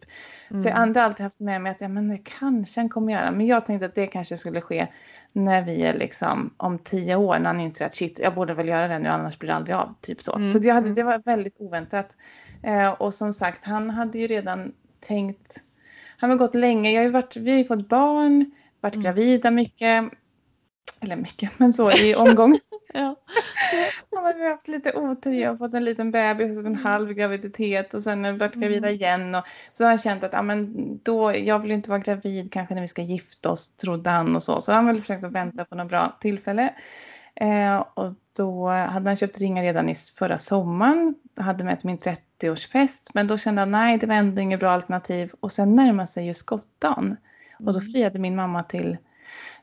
[0.48, 0.94] Så jag mm.
[0.94, 3.30] har alltid haft med mig att ja, men det kanske han kommer göra.
[3.30, 4.86] Men jag tänkte att det kanske skulle ske
[5.32, 8.68] när vi är liksom om tio år när han inser att shit, jag borde väl
[8.68, 9.94] göra det nu annars blir det aldrig av.
[10.00, 10.36] Typ så.
[10.36, 10.94] Mm, Så jag hade, mm.
[10.94, 12.16] det var väldigt oväntat.
[12.62, 15.63] Eh, och som sagt, han hade ju redan tänkt.
[16.24, 16.90] Han har gått länge.
[16.92, 19.02] Jag har varit, vi har ju fått barn, varit Mm.
[19.04, 20.04] gravida mycket.
[21.00, 22.58] Eller mycket, men så i omgång.
[22.94, 23.16] ja.
[24.10, 25.32] Ja, men vi har haft lite otur.
[25.32, 28.54] Jag har fått en liten bebis och en halv graviditet och sen har vi varit
[28.54, 28.94] gravida Mm.
[29.00, 29.34] igen.
[29.34, 32.74] Och så har jag känt att ja, men då, jag vill inte vara gravid kanske
[32.74, 34.60] när vi ska gifta oss, trodde han och så.
[34.60, 36.74] Så han väl försökt att vänta på något bra tillfälle.
[37.40, 41.14] Eh, och då hade han köpt ringar redan i förra sommaren.
[41.36, 43.10] Hade med till min 30-årsfest.
[43.14, 45.32] Men då kände han nej, det var ändå inget bra alternativ.
[45.40, 47.16] Och sen närmade sig ju skottdagen.
[47.58, 47.92] Och då Mm.
[47.92, 48.96] friade min mamma till,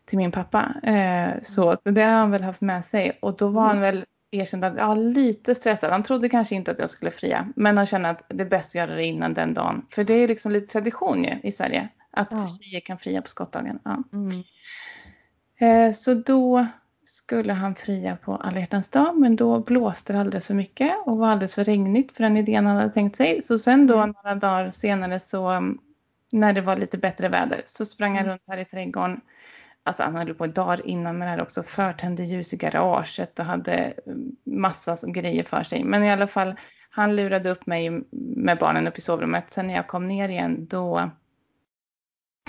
[0.05, 0.73] till min pappa.
[0.83, 3.17] Eh, så det har han väl haft med sig.
[3.21, 3.69] Och då var Mm.
[3.69, 5.91] han väl erkänd att ja, lite stressad.
[5.91, 7.47] Han trodde kanske inte att jag skulle fria.
[7.55, 9.85] Men han kände att det är bäst att göra det innan den dagen.
[9.89, 11.87] För det är liksom lite tradition ju i Sverige.
[12.11, 12.47] Att Ja.
[12.47, 13.79] tjejer kan fria på skottdagen.
[13.83, 14.03] Ja.
[14.13, 14.43] Mm.
[15.59, 16.65] Eh, så då
[17.11, 19.17] skulle han fria på alla hjärtans dag.
[19.19, 20.91] Men då blåste det alldeles för mycket.
[21.05, 23.41] Och var alldeles för regnigt för den idén han hade tänkt sig.
[23.43, 24.13] Så sen då Mm.
[24.23, 25.79] några dagar senare så um,
[26.31, 28.31] när det var lite bättre väder så sprang han Mm.
[28.31, 29.21] runt här i trädgården.
[29.83, 31.63] Alltså han höll på dagar innan med det här också.
[31.63, 35.83] Förtände ljus i garaget och hade um, massa grejer för sig.
[35.83, 36.55] Men i alla fall,
[36.89, 38.03] han lurade upp mig
[38.35, 39.51] med barnen upp i sovrummet.
[39.51, 41.11] Sen när jag kom ner igen då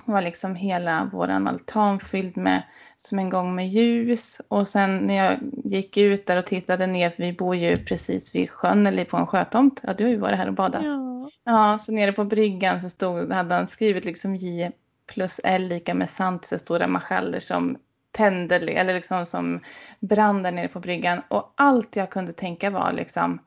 [0.05, 2.63] var liksom hela våran altan fylld med
[2.97, 4.41] som en gång med ljus.
[4.49, 8.35] Och sen när jag gick ut där och tittade ner, för vi bor ju precis
[8.35, 9.81] vid sjön eller på en sjötomt.
[9.87, 10.85] Ja, du har ju varit här och badat.
[10.85, 11.31] Ja.
[11.45, 14.71] Ja, så nere på bryggan så stod, hade han skrivit liksom J
[15.07, 17.77] plus L lika med sant, så stora marschaller som
[18.13, 19.61] tände, eller liksom som
[20.01, 21.23] brann där nere på bryggan.
[21.29, 23.39] Och allt jag kunde tänka var liksom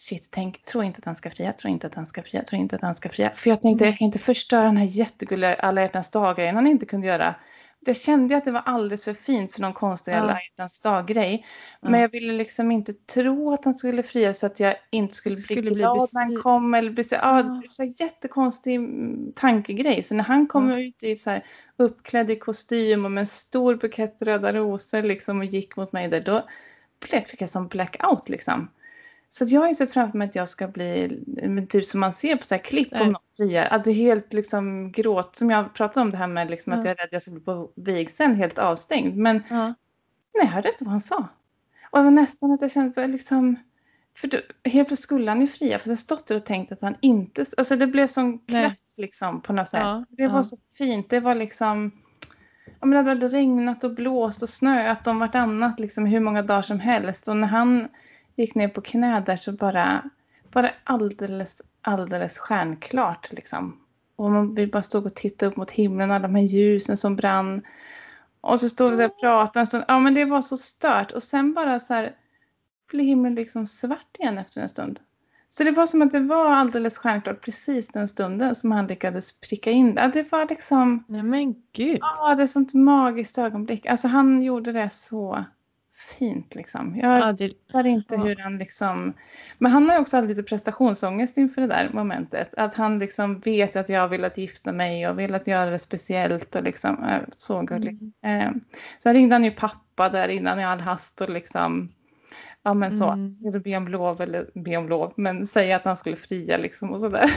[0.00, 2.58] Shit, tänk, tro inte att han ska fria, tro inte att han ska fria, tro
[2.58, 3.32] inte att han ska fria.
[3.36, 6.86] För jag tänkte, jag kan inte förstöra den här jättegulliga alla hjärtans dag-grejen han inte
[6.86, 7.34] kunde göra.
[7.80, 10.16] Jag kände att det var alldeles för fint för någon konstig Ja.
[10.16, 11.46] alla hjärtans dag-grej.
[11.80, 11.90] Ja.
[11.90, 15.36] Men jag ville liksom inte tro att han skulle fria så att jag inte skulle
[15.36, 16.74] bli Skulle bli glad när han kom.
[16.74, 17.18] Eller bli ja.
[17.22, 17.42] Ja.
[17.42, 20.02] det var så här jättekonstig mm, tankegrej.
[20.02, 21.44] Så när han kom ut i så här,
[21.76, 26.08] uppklädd i kostym och med en stor bukett röda rosor liksom, och gick mot mig
[26.08, 26.46] där, då
[27.08, 28.28] blev, fick jag som blackout.
[28.28, 28.68] Liksom.
[29.32, 32.00] Så att jag har ju sett framför mig att jag ska bli, men typ som
[32.00, 35.36] man ser på så här klipp om någon friar, att det är helt liksom gråt,
[35.36, 36.90] som jag pratade om det här med liksom att Ja.
[36.90, 39.16] jag är rädd jag ska bli på vigseln helt avstängd.
[39.16, 39.64] Men Ja.
[39.66, 39.74] nej,
[40.34, 41.28] jag hörde inte vad han sa.
[41.90, 43.56] Och det var nästan att jag kände för liksom,
[44.16, 46.80] för då, helt plötsligt skulle han ju fria, för jag stått där och tänkt att
[46.82, 49.80] han inte, alltså det blev sån kraft liksom på något sätt.
[49.80, 50.42] Ja, Det var ja.
[50.42, 51.90] så fint, det var liksom,
[52.80, 56.62] ja men det hade regnat och blåst och snöat om vartannat liksom hur många dagar
[56.62, 57.28] som helst.
[57.28, 57.88] Och när han
[58.40, 60.02] gick ner på knä där så bara
[60.52, 63.80] var det alldeles, alldeles stjärnklart liksom.
[64.16, 67.16] Och man, vi bara stod och tittade upp mot himlen, alla de här ljusen som
[67.16, 67.62] brann.
[68.40, 69.84] Och så stod vi där och pratade en stund.
[69.88, 71.12] Ja men det var så stört.
[71.12, 72.14] Och sen bara så här
[72.90, 75.00] blev himlen liksom svart igen efter en stund.
[75.48, 79.40] Så det var som att det var alldeles stjärnklart precis den stunden som han lyckades
[79.40, 80.10] pricka in det.
[80.12, 81.98] Det var liksom, Nej men gud.
[82.00, 83.86] ja det är ett sånt magiskt ögonblick.
[83.86, 85.44] Alltså han gjorde det så
[86.18, 86.96] fint liksom.
[87.02, 87.32] Jag Ja,
[87.82, 88.22] det, inte Ja.
[88.24, 89.12] hur han liksom...
[89.58, 92.54] Men han har ju också haft lite prestationsångest inför det där momentet.
[92.56, 95.78] Att han liksom vet att jag vill att gifta mig och vill att göra det
[95.78, 98.02] speciellt och liksom, äh, så gulligt.
[98.22, 98.40] mm.
[98.48, 98.52] Eh,
[98.98, 101.92] sen ringde han ju pappa där innan i all hast och liksom,
[102.62, 103.32] ja men så, Mm.
[103.32, 106.90] skulle be om lov eller be om lov, men säga att han skulle fria liksom
[106.92, 107.30] och sådär.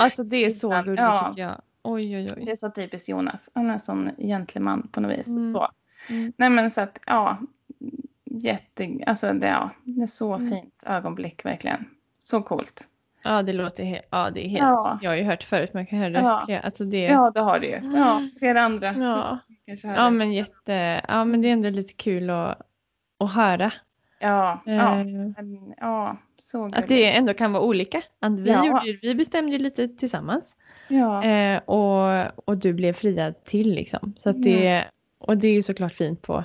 [0.00, 0.82] Alltså det är så Ja.
[0.82, 1.60] gulligt tycker jag.
[1.82, 2.50] Oj oj Det oj.
[2.50, 5.26] är så typiskt Jonas, han är en sån gentleman på något vis.
[5.26, 5.50] Mm.
[5.50, 5.68] Så.
[6.10, 6.32] Mm.
[6.36, 7.36] Nej men så att, ja,
[8.44, 10.48] jätte, alltså det, ja, det är så Mm.
[10.50, 11.84] fint ögonblick verkligen.
[12.18, 12.88] Så coolt.
[13.24, 14.98] Ja det låter helt, ja det är helt, Ja.
[15.02, 16.58] jag har ju hört förut jag kan höra det Ja.
[16.60, 17.80] Alltså det, Ja, det har du ju.
[17.94, 18.94] Ja, flera andra.
[18.98, 19.38] ja.
[19.82, 22.60] Ja men jätte, ja men det är ändå lite kul att,
[23.18, 23.72] att höra.
[24.20, 28.02] ja, ja, Eh, men, ja, så Att det ändå kan vara olika.
[28.20, 28.66] Att vi, Ja.
[28.66, 30.56] gjorde, vi bestämde ju lite tillsammans.
[30.88, 34.14] Ja, Eh, och, och du blev friad till liksom.
[34.18, 34.84] Så att det,
[35.18, 36.44] och det är ju såklart fint på,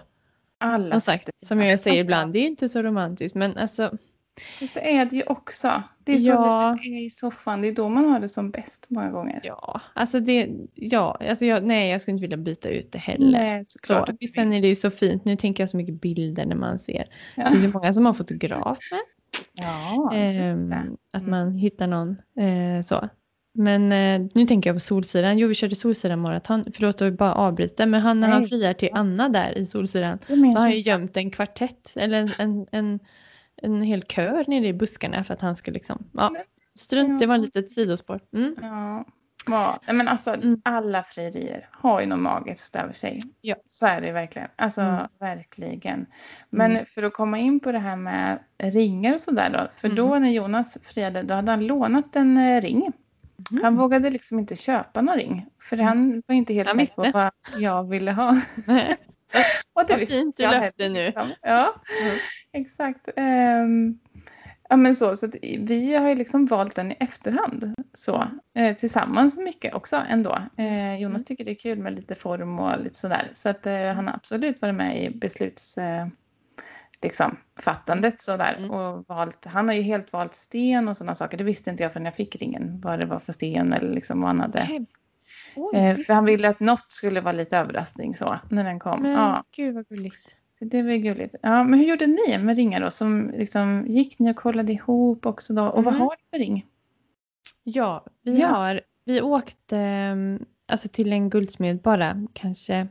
[0.64, 3.98] alla som sagt, som jag säger Alltså, ibland, det är inte så romantiskt men alltså,
[4.60, 5.84] Fast det är det ju också.
[6.04, 6.78] Det är så Ja.
[6.84, 7.62] det är i soffan.
[7.62, 9.40] Det är då man har det som bäst många gånger.
[9.44, 13.32] ja, alltså det, ja, alltså jag, nej jag skulle inte vilja byta ut det heller.
[13.32, 14.10] Nej, Så, såklart.
[14.10, 16.80] och sen är det ju så fint, nu tänker jag så mycket bilder när man
[16.80, 17.06] ser.
[17.36, 17.44] Ja.
[17.44, 19.00] Det finns ju många som har fotograf med.
[19.54, 20.76] Ja, Ehm, det.
[21.14, 21.32] att Mm.
[21.32, 23.10] man hittar någon eh, så.
[23.54, 25.38] Men eh, nu tänker jag på Solsidan.
[25.38, 26.66] Jo, vi körde Solsidan maraton.
[26.74, 27.86] Förlåt att bara avbryta.
[27.86, 30.20] Men han, när han friar till Anna där i Solsidan.
[30.28, 31.94] Då har han ju gömt en kvartett.
[31.98, 33.00] Eller en, en, en,
[33.62, 36.10] en hel kör nere i buskarna för att han ska liksom.
[36.14, 36.36] Ja,
[36.76, 38.20] strunt, det var ett litet sidospår.
[38.36, 38.56] Mm.
[38.62, 39.06] Ja.
[39.48, 40.62] Ja, men alltså Mm.
[40.64, 43.22] alla frierier har ju något magiskt över sig.
[43.42, 43.56] Ja.
[43.70, 44.48] Så är det verkligen.
[44.56, 45.08] Alltså Mm.
[45.20, 46.06] verkligen.
[46.50, 49.68] Men för att komma in på det här med ringar och sådär då.
[49.76, 49.96] För Mm.
[49.96, 52.92] då när Jonas friade då hade han lånat en eh, ring.
[53.52, 53.64] Mm.
[53.64, 55.46] Han vågade liksom inte köpa någon ring.
[55.62, 58.30] För han var inte helt Han säker på vad jag ville ha.
[59.74, 61.06] Och Vad visste fint du löpte nu.
[61.06, 61.32] liksom.
[61.42, 62.18] Ja, Mm.
[62.54, 63.10] exakt.
[63.16, 64.00] Ehm,
[64.70, 65.28] ja, men så, så
[65.60, 67.74] vi har ju liksom valt den i efterhand.
[67.94, 70.38] Så, eh, tillsammans mycket också ändå.
[70.58, 71.24] Eh, Jonas Mm.
[71.24, 73.30] tycker det är kul med lite form och lite sådär.
[73.34, 75.78] Så att eh, han har absolut varit med i besluts...
[75.78, 76.08] Eh,
[77.04, 78.56] liksom, fattandet sådär.
[78.58, 78.72] Mm.
[78.72, 81.38] Och valt, han har ju helt valt sten och sådana saker.
[81.38, 82.82] Det visste inte jag förrän jag fick ringen.
[82.84, 84.86] Vad det var för sten eller liksom vad han hade.
[85.56, 89.02] Oj, Eh, för han ville att något skulle vara lite överraskning så när den kom.
[89.02, 90.36] Men Ja, gud vad gulligt.
[90.60, 91.36] det var gulligt.
[91.42, 92.90] Ja, men hur gjorde ni med ringar då?
[92.90, 95.64] Som liksom, gick ni och kollade ihop också då?
[95.68, 96.02] Och vad Mm.
[96.08, 96.66] har ni för ring?
[97.64, 98.48] Ja, vi Ja.
[98.48, 102.88] har, vi åkte mm, alltså till en guldsmed bara, kanske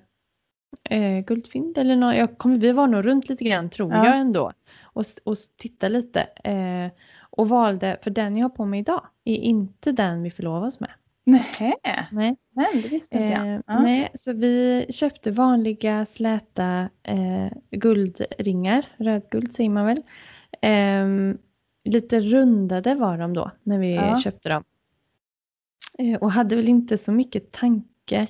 [0.91, 2.17] eh, guldfynd eller något.
[2.17, 4.05] Jag kommer, vi var nog runt lite grann tror Ja.
[4.07, 6.91] jag ändå och, och tittade lite eh,
[7.31, 10.81] och valde, för den jag har på mig idag är inte den vi förlovar oss
[10.81, 10.91] med.
[11.25, 11.75] Nej,
[12.11, 12.37] Nej.
[12.51, 13.47] men det visste inte jag.
[13.55, 13.83] Eh, Ja.
[13.83, 20.03] nej, så vi köpte vanliga släta eh, guldringar, rödguld säger man väl.
[20.63, 21.39] Ehm,
[21.85, 24.21] lite rundade var de då när vi Ja.
[24.21, 24.65] köpte dem.
[25.99, 28.27] Eh, och hade väl inte så mycket tanke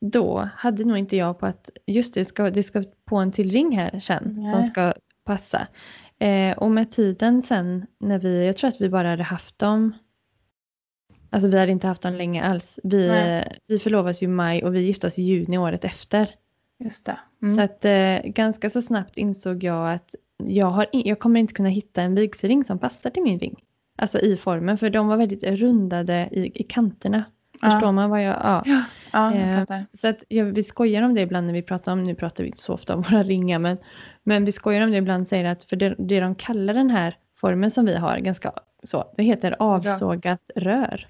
[0.00, 3.50] då, hade nog inte jag på att just det, ska, det ska på en till
[3.50, 4.68] ring här sen som Nej.
[4.68, 4.92] ska
[5.24, 5.66] passa.
[6.18, 9.92] Eh, och med tiden sen när vi, jag tror att vi bara hade haft dem
[11.30, 12.78] Alltså vi hade inte haft dem länge alls.
[12.82, 13.58] Vi, Nej.
[13.66, 16.34] vi förlovades ju i maj och vi gifte oss i juni året efter.
[16.78, 17.18] Just det.
[17.42, 17.54] Mm.
[17.54, 21.52] Så att eh, ganska så snabbt insåg jag att jag, har in, jag kommer inte
[21.52, 23.64] kunna hitta en vigselring som passar till min ring.
[23.98, 27.24] Alltså i formen, för de var väldigt rundade i, i kanterna.
[27.60, 27.70] Ja.
[27.70, 28.36] Förstår man vad jag...
[28.42, 28.62] Ja.
[28.66, 29.86] Ja, ja jag Eh, fattar.
[29.92, 32.48] Så att, ja, vi skojar om det ibland när vi pratar om, nu pratar vi
[32.48, 33.78] inte så ofta om våra ringar, men,
[34.22, 37.16] men vi skojar om det ibland säger att för det, det de kallar den här
[37.36, 41.06] formen som vi har, ganska så, det heter avsågat rör.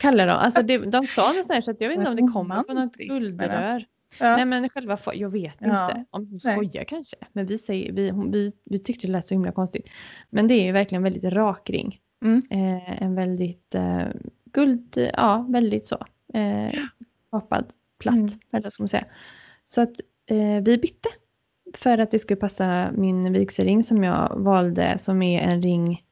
[0.00, 2.16] Kallar de, alltså det, de sa något sånt här så att jag vet inte om
[2.16, 3.84] det kommer på något guldrör.
[4.18, 4.36] Ja.
[4.36, 5.84] Nej men själva jag vet Ja.
[5.84, 6.56] inte om hon Nej.
[6.56, 7.16] skojar kanske.
[7.32, 9.86] Men vi, säger, vi, hon, vi, vi tyckte det lät så himla konstigt.
[10.30, 11.98] Men det är ju verkligen väldigt rak ring.
[12.24, 12.42] Mm.
[12.50, 14.02] Eh, en väldigt eh,
[14.52, 15.96] guld, ja väldigt så.
[16.34, 16.72] Eh,
[17.30, 17.64] kapad,
[17.98, 18.28] platt Mm.
[18.52, 19.04] eller vad ska man säga.
[19.64, 21.08] Så att eh, vi bytte.
[21.74, 26.04] För att det skulle passa min vigselring som jag valde som är en ring,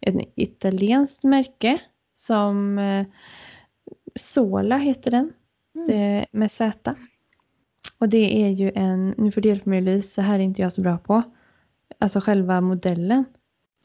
[0.00, 1.80] en italienskt märke
[2.16, 3.06] som eh,
[4.20, 5.32] Sola heter den.
[5.74, 5.86] Mm.
[5.88, 6.94] Det, med Z.
[7.98, 10.62] Och det är ju en, nu får du hjälpa mig Louise, så här är inte
[10.62, 11.22] jag så bra på.
[11.98, 13.24] Alltså själva modellen.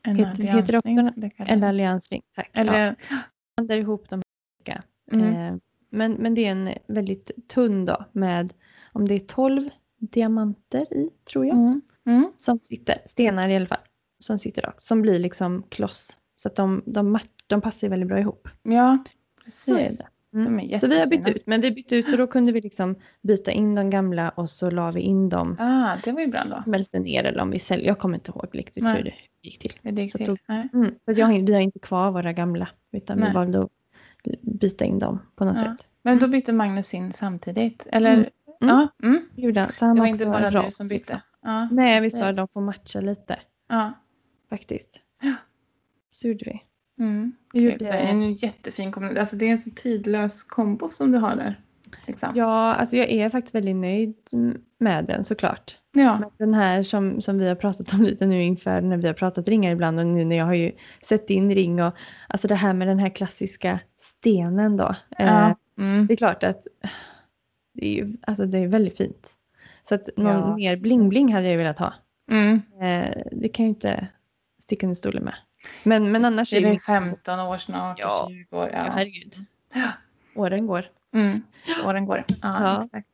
[0.03, 2.21] En Heter- heter också alliansring jag kalla Eller alliansring.
[2.35, 2.49] Tack.
[2.53, 2.95] Ja.
[3.55, 4.21] Blandar ihop de
[4.59, 4.83] olika.
[5.11, 5.35] Mm.
[5.35, 5.55] Eh,
[5.89, 8.53] men, men det är en väldigt tunn då med
[8.91, 11.55] om det är 12 diamanter i tror jag.
[11.57, 11.81] mm.
[12.05, 12.31] Mm.
[12.37, 13.77] Som sitter, stenar i alla fall.
[14.19, 14.81] Som sitter rakt.
[14.81, 16.17] Som blir liksom kloss.
[16.35, 18.47] Så att de, de, de passar väldigt bra ihop.
[18.63, 19.03] Ja,
[19.47, 19.99] Så är precis.
[19.99, 20.07] det.
[20.33, 20.79] Mm.
[20.79, 21.47] Så vi har bytt ut.
[21.47, 24.69] Men vi bytte ut och då kunde vi liksom byta in de gamla och så
[24.69, 25.57] la vi in dem.
[25.59, 26.63] Ah, det var ju bra då.
[26.63, 27.87] Smälte ner eller om vi säljer.
[27.87, 28.97] Jag kommer inte ihåg riktigt Nej.
[28.97, 29.71] hur det gick till.
[29.81, 30.27] Hur det gick Så till.
[30.27, 30.39] tog-.
[30.73, 30.91] Mm.
[31.05, 32.67] Så jag, vi har inte kvar våra gamla.
[32.91, 33.27] Utan Nej.
[33.29, 33.69] vi valde att
[34.41, 35.63] byta in dem på något Ja.
[35.63, 35.87] sätt.
[36.01, 37.87] Men då bytte Magnus in samtidigt?
[37.91, 38.13] Eller?
[38.13, 38.25] Mm.
[38.59, 38.87] Ja.
[39.03, 39.55] Mm.
[39.55, 39.73] Han.
[39.73, 40.95] Så han Det var inte bara du som bytte?
[41.13, 41.19] liksom.
[41.41, 43.93] Ja, Nej, vi sa att de får matcha lite Ja.
[44.49, 44.99] faktiskt.
[45.21, 45.33] Ja.
[46.11, 46.61] Så gjorde vi.
[46.99, 47.31] Mm.
[47.53, 49.19] Gjorde- Det är en jättefin kombination.
[49.19, 51.59] Alltså det är en så tidlös kombo som du har där.
[52.07, 52.29] Liksom.
[52.35, 54.15] Ja, alltså jag är faktiskt väldigt nöjd
[54.79, 55.77] med den såklart.
[55.91, 56.17] Ja.
[56.19, 59.13] Men den här som, som vi har pratat om lite nu inför när vi har
[59.13, 60.71] pratat ringar ibland och nu när jag har ju
[61.03, 61.93] sett din ring och
[62.27, 64.95] alltså det här med den här klassiska stenen då.
[65.19, 65.55] Eh, Ja.
[65.77, 66.05] Mm.
[66.05, 66.67] det är klart att
[67.73, 69.31] det är ju alltså det är väldigt fint.
[69.89, 70.55] Så att någon Ja.
[70.55, 71.93] mer bling-bling hade jag velat ha.
[72.31, 72.61] Mm.
[72.81, 74.07] Eh, det kan ju inte
[74.63, 75.33] sticka under stolen med.
[75.83, 78.23] Men, men annars Det är ju- 15 år snart, Ja.
[78.23, 78.69] och 20 år.
[78.73, 78.91] Ja, Ja.
[78.91, 79.33] herregud.
[79.73, 79.87] Ja.
[80.41, 80.85] Åren går.
[81.13, 81.41] Mm.
[81.85, 82.23] Åren går.
[82.27, 82.83] Ja, Ja.
[82.85, 83.07] exakt.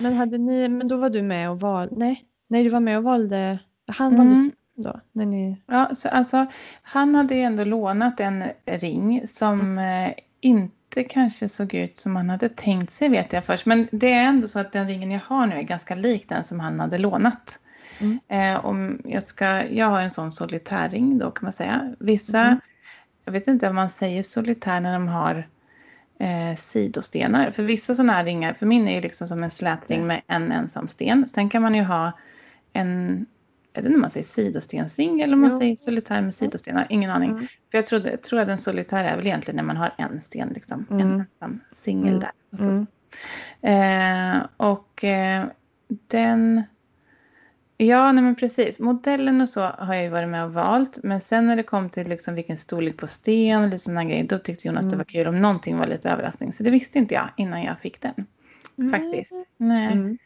[0.00, 2.96] Men, hade ni, men då var du med och valde, nej, nej du var med
[2.98, 4.28] och valde, han Mm.
[4.28, 6.46] valde då, när ni, Ja, så alltså,
[6.82, 12.30] han hade ju ändå lånat en ring som eh, inte kanske såg ut som han
[12.30, 13.66] hade tänkt sig vet jag först.
[13.66, 16.44] Men det är ändå så att den ringen jag har nu är ganska lik den
[16.44, 17.58] som han hade lånat.
[18.00, 18.18] Mm.
[18.28, 21.94] Eh, om jag, ska, jag har en sån solitärring då kan man säga.
[21.98, 22.60] Vissa, Mm.
[23.24, 25.48] jag vet inte om man säger solitär när de har
[26.18, 27.50] eh, sidostenar.
[27.50, 30.52] För vissa sådana här ringar, för min är ju liksom som en slätring med en
[30.52, 31.28] ensam sten.
[31.28, 32.12] Sen kan man ju ha
[32.72, 33.26] en,
[33.72, 35.58] jag vet inte om man säger sidostensring eller om man Jo.
[35.58, 36.86] säger solitär med sidostenar.
[36.90, 37.30] Ingen aning.
[37.30, 37.46] Mm.
[37.70, 40.20] För jag, trodde, jag tror att en solitär är väl egentligen när man har en
[40.20, 40.86] sten, liksom.
[40.90, 41.20] en Mm.
[41.20, 42.20] ensam singel Mm.
[42.20, 42.32] där.
[42.64, 42.86] Mm.
[44.40, 45.44] Eh, och eh,
[45.88, 46.62] den...
[47.78, 48.78] Ja, nej men precis.
[48.78, 50.98] Modellen och så har jag ju varit med och valt.
[51.02, 54.24] Men sen när det kom till liksom vilken storlek på sten och lite sådana grejer.
[54.24, 54.98] Då tyckte Jonas det Mm.
[54.98, 56.52] var kul om någonting var lite överraskning.
[56.52, 58.26] Så det visste inte jag innan jag fick den.
[58.90, 59.32] Faktiskt.
[59.56, 59.92] Nej.
[59.92, 60.18] Mm.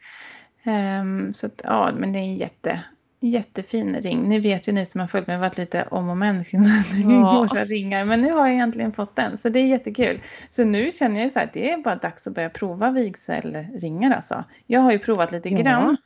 [0.64, 2.80] Ehm, så att, ja, men det är en jätte,
[3.20, 4.28] jättefin ring.
[4.28, 6.62] Ni vet ju ni som har följt mig varit lite om och men kring
[7.10, 7.46] Ja.
[7.50, 8.04] våra ringar.
[8.04, 9.38] Men nu har jag egentligen fått den.
[9.38, 10.20] Så det är jättekul.
[10.50, 14.10] Så nu känner jag så här att det är bara dags att börja prova vigselringar
[14.14, 14.44] alltså.
[14.66, 15.58] Jag har ju provat lite Ja.
[15.62, 15.96] grann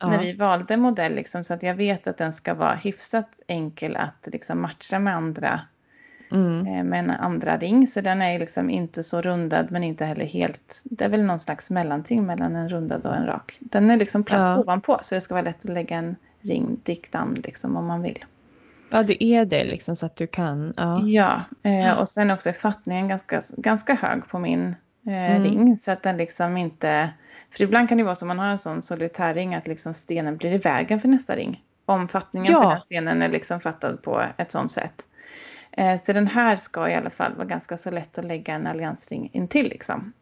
[0.00, 0.08] Ja.
[0.10, 3.96] när vi valde modell liksom, så att jag vet att den ska vara hyfsat enkel
[3.96, 5.60] att liksom matcha med andra
[6.32, 6.66] Mm.
[6.66, 7.86] eh, med en andra ring.
[7.86, 10.80] Så den är liksom inte så rundad men inte heller helt.
[10.84, 13.56] Det är väl någon slags mellanting mellan en rundad och en rak.
[13.60, 14.58] Den är liksom platt Ja.
[14.58, 18.24] ovanpå så det ska vara lätt att lägga en ring diktan liksom om man vill.
[18.90, 21.00] ja, det är det liksom så att du kan, ja.
[21.02, 24.66] Ja, eh, och sen också är fattningen ganska, ganska hög på min
[25.06, 25.42] eh, Mm.
[25.42, 25.78] ring.
[25.78, 27.10] Så att den liksom inte...
[27.50, 30.36] För ibland kan det vara så om man har en sån solitärring att liksom stenen
[30.36, 31.62] blir i vägen för nästa ring.
[31.86, 32.62] Om fattningen Ja.
[32.62, 35.06] för den stenen är liksom fattad på ett sånt sätt.
[35.72, 38.66] Eh, så den här ska i alla fall vara ganska så lätt att lägga en
[38.66, 40.12] alliansring intill liksom.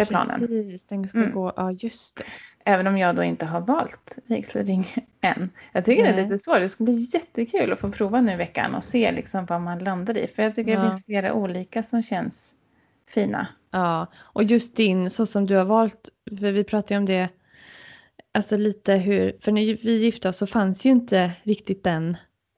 [0.00, 0.38] Det är planen.
[0.40, 1.32] Precis, den ska Mm.
[1.32, 2.24] gå, ja just det.
[2.64, 4.86] Även om jag då inte har valt vigselring
[5.20, 5.50] än.
[5.72, 6.24] Jag tycker det är Nej.
[6.24, 6.60] lite svårt.
[6.60, 9.78] Det ska bli jättekul att få prova nu i veckan och se liksom vad man
[9.78, 10.26] landar i.
[10.26, 10.90] För jag tycker det Ja.
[10.90, 12.54] finns flera olika som känns
[13.08, 13.46] fina.
[13.70, 16.08] Ja, och just din, så som du har valt,
[16.40, 17.28] för vi pratade ju om det,
[18.34, 22.16] alltså lite hur, för när vi gifte oss så fanns ju inte riktigt den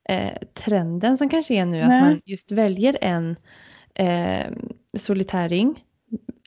[0.09, 2.01] eh, trenden som kanske är nu, att Nej.
[2.01, 3.37] man just väljer en
[3.95, 4.53] eh,
[4.99, 5.85] solitärring,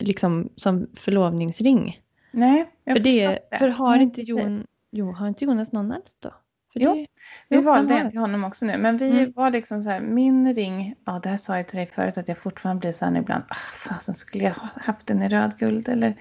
[0.06, 2.02] liksom som förlovningsring.
[2.32, 3.58] Nej, jag för det, det.
[3.58, 4.22] för har Nej, inte.
[4.22, 6.30] Jon, jo, har inte Jonas någon alls då?
[6.74, 7.08] För Jo, det,
[7.50, 8.78] Vi Jo, valde en till honom också nu.
[8.78, 9.32] Men vi Mm.
[9.36, 12.28] var liksom så här, min ring, ja det här sa jag till dig förut att
[12.28, 15.58] jag fortfarande blir så här ibland, ah, fasen skulle jag ha haft den i röd
[15.58, 16.16] guld eller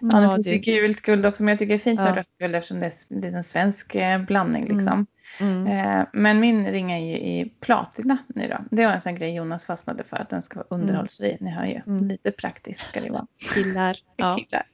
[0.00, 2.16] Ja, det finns ju gult guld också, men jag tycker det är fint med Ja.
[2.16, 4.62] rött guld eftersom det är en liten svensk eh, blandning.
[4.62, 4.76] Mm.
[4.76, 5.06] Liksom.
[5.40, 5.66] Mm.
[5.66, 8.64] Eh, men min ring är ju i platina nu då.
[8.76, 11.36] Det var en sån grej Jonas fastnade för, att den ska vara underhållsfri.
[11.40, 12.08] Ni hör ju, Mm.
[12.08, 13.26] lite praktiskt ska det vara.
[13.54, 13.96] Killar.
[14.16, 14.36] Ja.
[14.38, 14.66] Killar.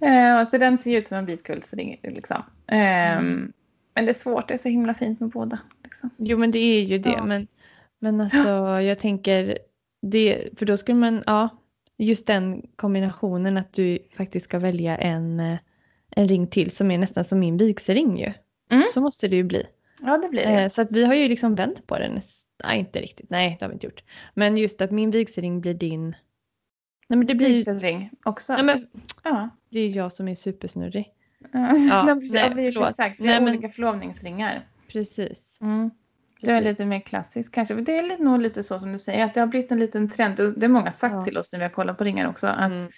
[0.00, 2.00] Eh, så den ser ju ut som en bitguldsring.
[2.02, 2.42] Liksom.
[2.66, 3.52] Eh, Mm.
[3.96, 5.58] Men det är svårt, det är så himla fint med båda.
[5.84, 6.10] Liksom.
[6.16, 7.22] Jo men det är ju det.
[7.24, 7.46] Men,
[8.00, 8.48] men alltså
[8.80, 9.58] jag tänker,
[10.02, 11.48] det, för då skulle man, ja,
[11.98, 15.58] just den kombinationen att du faktiskt ska välja en, eh,
[16.10, 18.32] en ring till som är nästan som min vigselring ju.
[18.70, 18.84] Mm.
[18.94, 19.66] Så måste det ju bli.
[20.02, 20.62] Ja, det blir det.
[20.62, 22.20] Eh, så att vi har ju liksom vänt på den.
[22.64, 23.30] Nej, inte riktigt.
[23.30, 24.02] Nej, det har vi inte gjort.
[24.34, 26.04] Men just att min vigselring blir din.
[27.08, 27.48] Nej, men det blir.
[27.48, 28.52] Vigselring också.
[28.52, 28.86] Nej, men
[29.22, 29.48] Ja.
[29.70, 31.10] det är ju jag som är supersnurrig.
[31.52, 31.76] Ja,
[32.06, 32.32] Ja, precis.
[32.32, 33.20] nej, Ja, vi, exakt.
[33.20, 34.68] Vi Nej, har men- olika förlovningsringar.
[34.88, 35.58] Precis.
[35.60, 35.90] Mm.
[36.40, 37.74] Du är lite mer klassisk kanske.
[37.74, 40.08] Det är lite, nog lite så som du säger, att det har blivit en liten
[40.08, 40.36] trend.
[40.36, 41.22] Det har många sagt Ja.
[41.22, 42.46] till oss när vi har kollat på ringar också.
[42.46, 42.88] Att Mm.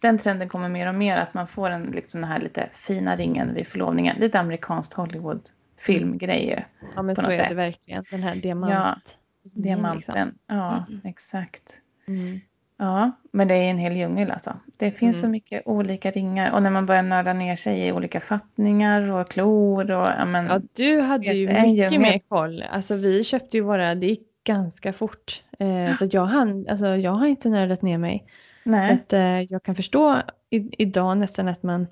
[0.00, 1.16] den trenden kommer mer och mer.
[1.16, 4.16] Att man får en, liksom den här lite fina ringen vid förlovningen.
[4.20, 5.40] Lite amerikanskt Hollywood
[5.78, 6.66] filmgrej.
[6.94, 7.48] Ja, men så är sätt.
[7.48, 8.04] det verkligen.
[8.10, 9.18] Den här diamant.
[9.42, 10.38] Diamanten.
[10.46, 11.00] Ja, Mm.
[11.04, 11.80] exakt.
[12.08, 12.40] Mm.
[12.78, 14.52] Ja, men det är en hel djungel alltså.
[14.78, 15.32] Det finns så Mm.
[15.32, 16.52] mycket olika ringar.
[16.52, 20.46] Och när man börjar nörda ner sig i olika fattningar och klor och ja, men,
[20.46, 22.64] Ja, du hade ju mycket mer koll.
[22.70, 25.42] Alltså vi köpte ju våra, det gick ganska fort.
[25.58, 28.24] Eh, så att jag, hann, alltså, jag har inte nördat ner mig.
[28.64, 28.92] Så nej.
[28.92, 30.16] att, eh, jag kan förstå
[30.50, 31.86] i, idag nästan att man,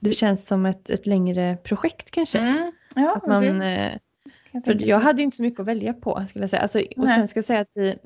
[0.00, 2.38] det känns som ett, ett längre projekt kanske.
[2.38, 2.72] Mm.
[2.94, 3.98] Ja, Att man, det eh,
[4.52, 6.62] jag för jag hade ju inte så mycket att välja på skulle jag säga.
[6.62, 7.16] Alltså, och Nej.
[7.16, 7.96] sen ska jag säga att vi,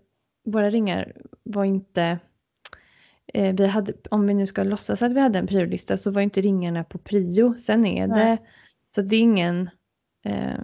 [0.45, 2.19] våra ringar var inte,
[3.35, 6.23] eh, vi hade, om vi nu ska låtsas att vi hade en priolista så var
[6.23, 7.55] inte ringarna på prio.
[7.59, 8.39] Sen är det, Nej.
[8.95, 9.71] så det är ingen,
[10.25, 10.59] eh,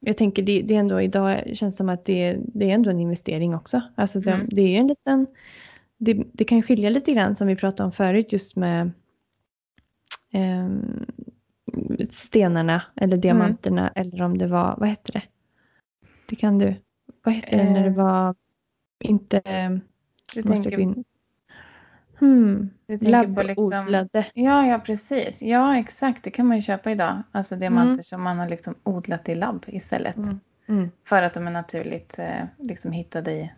[0.00, 3.00] jag tänker det, det är ändå idag känns som att det, det är ändå en
[3.00, 3.82] investering också.
[3.94, 4.48] Alltså det, Mm.
[4.50, 5.26] det är ju en liten,
[5.98, 8.90] det, det kan skilja lite grann som vi pratade om förut just med
[10.32, 11.06] ehm,
[12.10, 15.22] stenarna eller diamanterna eller om det var, vad heter det?
[16.28, 16.74] Det kan du.
[17.24, 18.34] Vad heter det när det Eh, var
[19.02, 19.40] inte,
[20.34, 21.04] Du måste jag tänker, in.
[22.18, 23.70] Hmm, du tänker på liksom...
[23.70, 24.26] labbodlade.
[24.34, 25.42] Ja, ja, precis.
[25.42, 26.24] Ja, exakt.
[26.24, 27.22] Det kan man ju köpa idag.
[27.32, 28.02] Alltså diamanter Mm.
[28.02, 30.16] som man har liksom odlat i labb istället.
[30.16, 30.40] Mm.
[30.68, 30.90] Mm.
[31.06, 33.52] För att de är naturligt eh, liksom hittade i,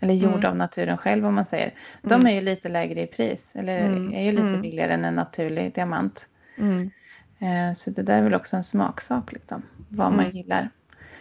[0.00, 0.50] eller gjorda Mm.
[0.50, 1.74] av naturen själv om man säger.
[2.02, 2.26] De Mm.
[2.26, 4.12] är ju lite lägre i pris, eller Mm.
[4.14, 4.62] är ju lite Mm.
[4.62, 6.28] billigare än en naturlig diamant.
[6.58, 6.90] Mm.
[7.38, 10.70] Eh, så det där är väl också en smaksak, liksom, vad man gillar.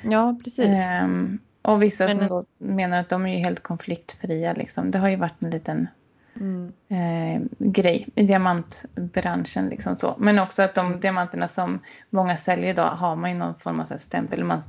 [0.01, 0.65] Ja, precis.
[0.67, 4.53] Ehm, och vissa Men- som menar att de är helt konfliktfria.
[4.53, 4.91] Liksom.
[4.91, 5.87] Det har ju varit en liten
[6.35, 6.73] Mm.
[6.89, 9.69] eh, grej i diamantbranschen.
[9.69, 10.15] Liksom så.
[10.19, 10.91] Men också att Mm.
[10.91, 14.43] de diamanterna som många säljer idag har man ju någon form av stämpel.
[14.43, 14.61] Man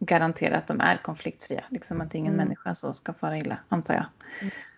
[0.00, 1.64] garanterar att de är konfliktfria.
[1.68, 2.46] Liksom att ingen Mm.
[2.46, 4.04] människa så ska fara illa, antar jag.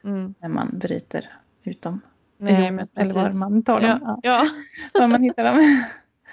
[0.04, 0.34] Mm.
[0.38, 1.30] När man bryter
[1.62, 2.00] ut dem.
[2.38, 3.98] Nej, men eller var man tar dem.
[4.02, 4.20] Ja.
[4.22, 4.48] ja.
[5.00, 5.60] Var man hittar dem.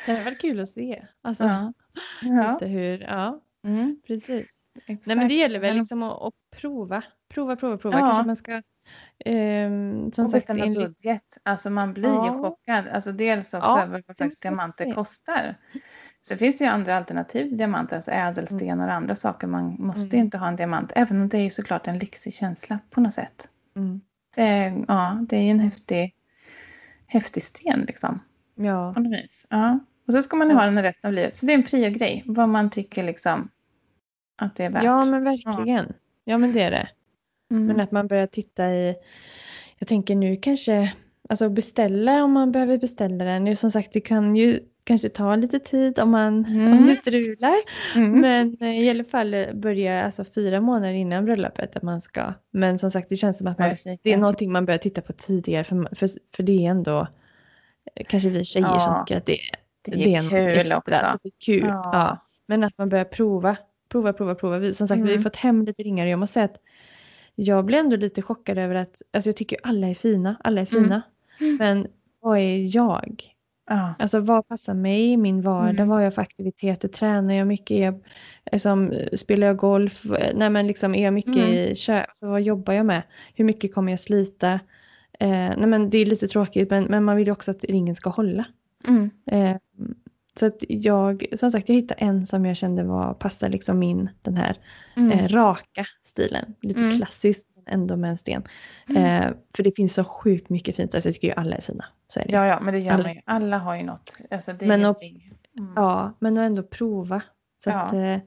[0.05, 1.05] det är väl kul att se.
[1.21, 1.73] Alltså, ja.
[2.21, 2.53] Ja.
[2.53, 4.58] lite hur, ja, Mm, precis.
[4.85, 5.07] Exakt.
[5.07, 7.03] Nej men det gäller väl liksom att, att prova.
[7.33, 7.99] Prova, prova, prova.
[7.99, 8.05] Ja.
[8.05, 8.61] Kanske man ska,
[9.25, 11.37] ehm, som och sagt, bestämma enligt, budget.
[11.43, 12.25] Alltså man blir Ja.
[12.35, 12.87] ju chockad.
[12.87, 14.95] Alltså dels också Ja, över vad faktiskt diamanter säga.
[14.95, 15.55] kostar.
[16.21, 19.47] Så finns det ju andra alternativ diamanter, alltså ädelstenar och andra saker.
[19.47, 20.25] Man måste Mm.
[20.25, 23.49] inte ha en diamant, även om det är såklart en lyxig känsla på något sätt.
[23.75, 24.01] mm,
[24.35, 26.15] Det är, ja, det är ju en häftig,
[27.07, 28.19] häftig sten liksom.
[28.55, 29.45] ja, På något vis.
[29.49, 29.79] Ja.
[30.07, 31.35] Och så ska man ju ha den resten av livet.
[31.35, 33.49] Så det är en prio-grej, vad man tycker liksom
[34.39, 34.83] att det är värt.
[34.83, 35.93] ja men verkligen.
[36.23, 36.89] Ja men det är det.
[37.51, 37.65] Mm.
[37.65, 38.95] Men att man börjar titta i,
[39.79, 40.93] jag tänker nu kanske,
[41.29, 43.43] alltså beställa om man behöver beställa den.
[43.43, 46.77] Nu som sagt det kan ju kanske ta lite tid om man Mm.
[46.77, 47.53] om det strular.
[47.95, 48.21] Mm.
[48.21, 52.33] Men eh, i alla fall börja alltså fyra månader innan bröllopet att man ska.
[52.51, 55.13] Men som sagt det känns som att man, det är någonting man börjar titta på
[55.13, 57.07] tidigare för, för, för det är ändå
[57.95, 59.37] eh, kanske vi tjejer som Ja, tycker att det,
[59.81, 60.91] det är ju något kul också.
[60.91, 61.67] Så det är kul.
[61.67, 61.89] Ja.
[61.93, 62.17] Ja.
[62.45, 63.57] Men att man börjar prova,
[63.89, 64.59] prova, prova, prova.
[64.59, 65.23] Vi, som sagt vi har Mm.
[65.23, 66.57] fått hem lite ringar och jag måste säga att
[67.35, 70.73] jag blir ändå lite chockad över att, alltså jag tycker alla är fina, alla är
[70.73, 70.83] Mm.
[70.83, 71.01] fina.
[71.39, 71.55] Mm.
[71.57, 71.87] Men
[72.21, 73.23] vad är jag?
[73.69, 73.93] Ja.
[73.99, 75.69] Alltså vad passar mig i min vardag?
[75.75, 75.87] Mm.
[75.87, 76.87] Vad har jag för aktiviteter?
[76.87, 77.71] Tränar jag mycket?
[77.71, 78.03] Är jag,
[78.51, 80.03] liksom, spelar jag golf?
[80.33, 81.49] Nej men liksom är jag mycket Mm.
[81.49, 82.01] i kö?
[82.01, 83.01] Alltså, vad jobbar jag med?
[83.35, 84.51] Hur mycket kommer jag slita?
[85.19, 87.95] Eh, nej men det är lite tråkigt men, men man vill ju också att ringen
[87.95, 88.45] ska hålla.
[88.87, 89.09] Mm.
[89.31, 89.55] Eh,
[90.39, 94.09] så att jag, som sagt jag hittade en som jag kände var, passar liksom min,
[94.21, 94.57] den här
[94.95, 95.11] Mm.
[95.11, 96.55] eh, raka stilen.
[96.61, 96.97] Lite Mm.
[96.97, 98.43] klassiskt men ändå med en sten.
[98.89, 99.03] Mm.
[99.03, 101.85] Eh, för det finns så sjukt mycket fint, alltså jag tycker ju alla är fina.
[102.07, 102.31] Så är det.
[102.33, 103.21] Ja, ja, men det gör Alla- man ju.
[103.25, 104.17] Alla har ju något.
[104.31, 105.33] Alltså, Men ingenting.
[105.59, 105.73] Mm.
[105.75, 107.21] Ja, men att ändå prova.
[107.63, 107.75] Så Ja.
[107.79, 108.17] att eh,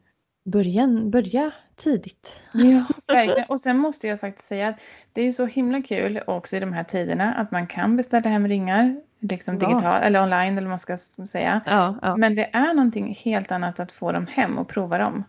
[0.45, 2.43] börja, börja tidigt.
[2.53, 2.85] Ja,
[3.15, 3.45] verkligen.
[3.49, 4.81] Och sen måste jag faktiskt säga att
[5.13, 8.31] det är ju så himla kul också i de här tiderna att man kan beställa
[8.31, 9.69] hem ringar liksom Ja.
[9.69, 10.97] digital eller online eller vad man ska
[11.27, 11.61] säga.
[11.67, 12.17] Ja, ja.
[12.17, 15.25] Men det är någonting helt annat att få dem hem och prova dem.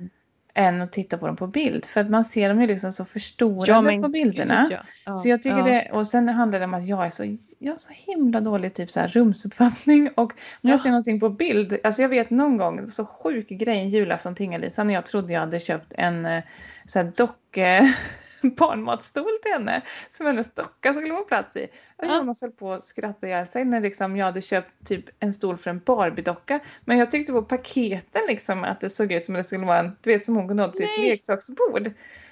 [0.00, 0.10] Mm.
[0.54, 1.84] Än att titta på dem på bild.
[1.86, 4.68] För att man ser dem ju liksom så förstorade men på bilderna.
[5.16, 7.78] Så jag tycker det, och sen handlar det om att jag är så, jag har
[7.78, 10.30] så himla dålig typ så här rumsuppfattning och om
[10.60, 10.78] jag Ja.
[10.82, 14.44] ser någonting på bild, alltså jag vet någon gång, så sjuk grej en julafton till
[14.46, 16.42] Inga-Lisa när jag trodde jag hade köpt en eh,
[16.86, 17.94] så här docke
[18.56, 21.68] barnmatstol till henne som hennes docka skulle få plats i.
[21.96, 22.06] Och.
[22.06, 25.56] Jonas höll på att skratta ihjäl sig när liksom jag hade köpt typ en stol
[25.56, 26.60] för en Barbie-docka.
[26.84, 29.78] Men jag tyckte på paketen liksom att det såg ut som att det skulle vara
[29.78, 31.90] en, du vet som hon kunde ha sitt leksaksbord.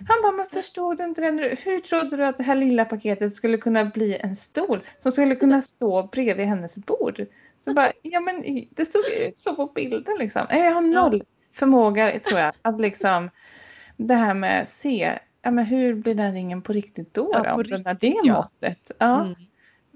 [0.08, 1.30] Han bara, men förstod du inte det?
[1.30, 1.56] nu?
[1.64, 5.36] Hur trodde du att det här lilla paketet skulle kunna bli en stol som skulle
[5.36, 7.26] kunna stå bredvid hennes bord?
[7.64, 10.46] Så bara, ja men det såg ut så på bilden liksom.
[10.50, 13.30] Nej, Jag har noll förmåga tror jag att liksom
[13.96, 17.30] det här med se, ja men hur blir den ringen på riktigt då?
[17.32, 17.54] Ja, då?
[17.56, 18.34] på riktigt, det ja.
[18.34, 18.90] måttet.
[18.98, 19.34] Ja, Mm.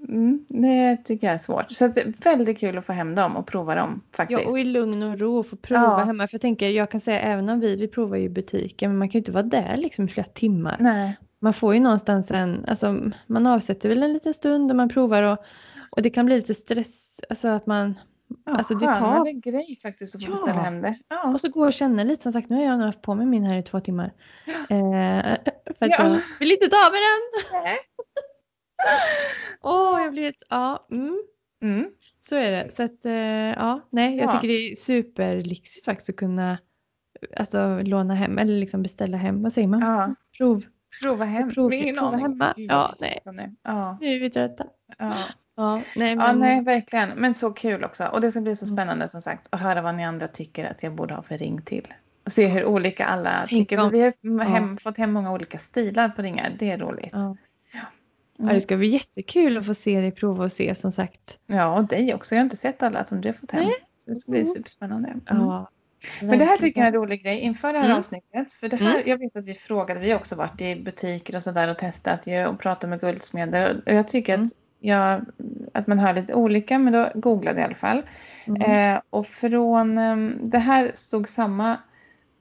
[0.09, 1.71] mm, det tycker jag är svårt.
[1.71, 4.41] Så det är väldigt kul att få hem dem och prova dem faktiskt.
[4.41, 5.97] Ja, och i lugn och ro få prova Ja.
[6.03, 6.27] hemma.
[6.27, 8.97] För jag tänker, jag kan säga även om vi, vi provar ju i butiken, men
[8.97, 10.77] man kan ju inte vara där liksom i flera timmar.
[10.79, 11.17] Nej.
[11.39, 15.23] Man får ju någonstans en, alltså man avsätter väl en liten stund och man provar
[15.23, 15.37] och,
[15.89, 17.93] och det kan bli lite stress, alltså att man,
[18.45, 20.31] Ja, Alltså, det tar- grej faktiskt att få Ja.
[20.31, 20.99] beställa hem det.
[21.07, 21.33] Ja.
[21.33, 23.25] och så gå och känna lite, som sagt nu har jag nog haft på mig
[23.25, 24.11] min här i två timmar.
[24.47, 25.35] Eh,
[25.77, 26.07] för att Ja.
[26.07, 27.61] jag vill inte ta med den!
[29.61, 31.21] Åh, jag blir ett, ja, mm.
[31.63, 31.85] Mm.
[32.21, 32.71] Så är det.
[32.75, 34.31] Så att, eh, ja, nej, jag Ja.
[34.31, 36.57] tycker det är superlyxigt faktiskt att kunna
[37.37, 39.43] alltså, låna hem eller liksom beställa hem.
[39.43, 39.81] Vad säger man?
[39.81, 40.15] Ja.
[40.37, 40.63] Prov.
[41.03, 41.49] Prova hem.
[41.53, 42.19] Prova aning.
[42.21, 42.53] hemma.
[42.57, 43.21] Ja, nej.
[44.01, 44.65] Nu är vi trötta.
[44.97, 45.13] Ja.
[45.57, 47.09] Ja, nej, ja, men, nej, verkligen.
[47.09, 48.05] Men så kul också.
[48.05, 48.75] Och det ska bli så Mm.
[48.75, 51.61] spännande som sagt att höra vad ni andra tycker att jag borde ha för ring
[51.61, 51.87] till.
[52.25, 53.83] Och se hur olika alla Tänk tycker.
[53.83, 56.55] Om- vi har hem, fått hem många olika stilar på ringar.
[56.59, 57.09] Det är roligt.
[57.13, 57.35] ja.
[58.37, 58.53] Ja, Mm.
[58.53, 61.39] det ska bli jättekul att få se dig prova och se som sagt.
[61.47, 62.35] Ja, och dig också.
[62.35, 63.63] Jag har inte sett alla som du har fått hem.
[63.63, 63.73] Nej.
[63.99, 64.53] Så det ska bli Mm.
[64.53, 65.09] superspännande.
[65.09, 65.21] Mm.
[65.27, 65.69] Ja,
[66.21, 67.97] Men det här tycker jag är en rolig grej inför det här Mm.
[67.97, 68.53] avsnittet.
[68.53, 71.43] För det här, jag vet att vi frågade, vi har också varit i butiker och
[71.43, 73.81] sådär och testat ju och pratat med guldsmeder.
[73.85, 74.45] Och jag tycker Mm.
[74.45, 74.53] att,
[74.85, 75.25] jag,
[75.73, 78.01] att man hör lite olika, men då googlade jag i alla fall.
[78.47, 78.61] Mm.
[78.61, 81.77] Eh, och från, ehm, det här stod samma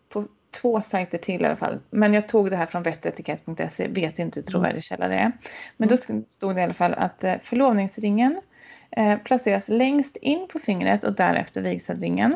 [0.09, 0.26] på
[0.61, 1.78] två sajter till i alla fall.
[1.90, 5.32] Men jag tog det här från vettetikett.se, vet inte hur trovärdig källa det är.
[5.76, 5.97] Men då
[6.28, 8.40] stod det i alla fall att eh, förlovningsringen
[8.90, 12.32] eh, placeras längst in på fingret och därefter vigselringen.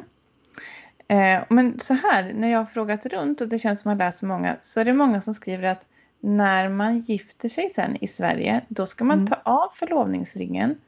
[1.08, 4.04] Eh, men så här, när jag har frågat runt och det känns som att jag
[4.04, 5.86] har läst många, så är det många som skriver att
[6.20, 9.26] när man gifter sig sen i Sverige, då ska man Mm.
[9.26, 10.78] ta av förlovningsringen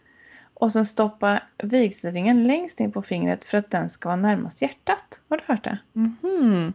[0.55, 5.21] och sen stoppa vigselringen längst in på fingret för att den ska vara närmast hjärtat.
[5.29, 5.79] Har du hört det?
[5.93, 6.73] Mhm.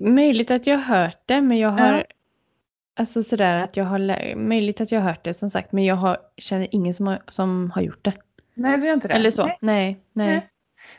[0.00, 2.04] Möjligt att jag har hört det, men jag har Ja.
[2.98, 5.96] Alltså sådär att jag har möjligt att jag har hört det som sagt, men jag
[5.96, 8.12] har, känner ingen som har, som har gjort det.
[8.54, 9.14] Nej, du gör inte det?
[9.14, 9.46] Eller så.
[9.46, 10.48] Nej, Nej, nej.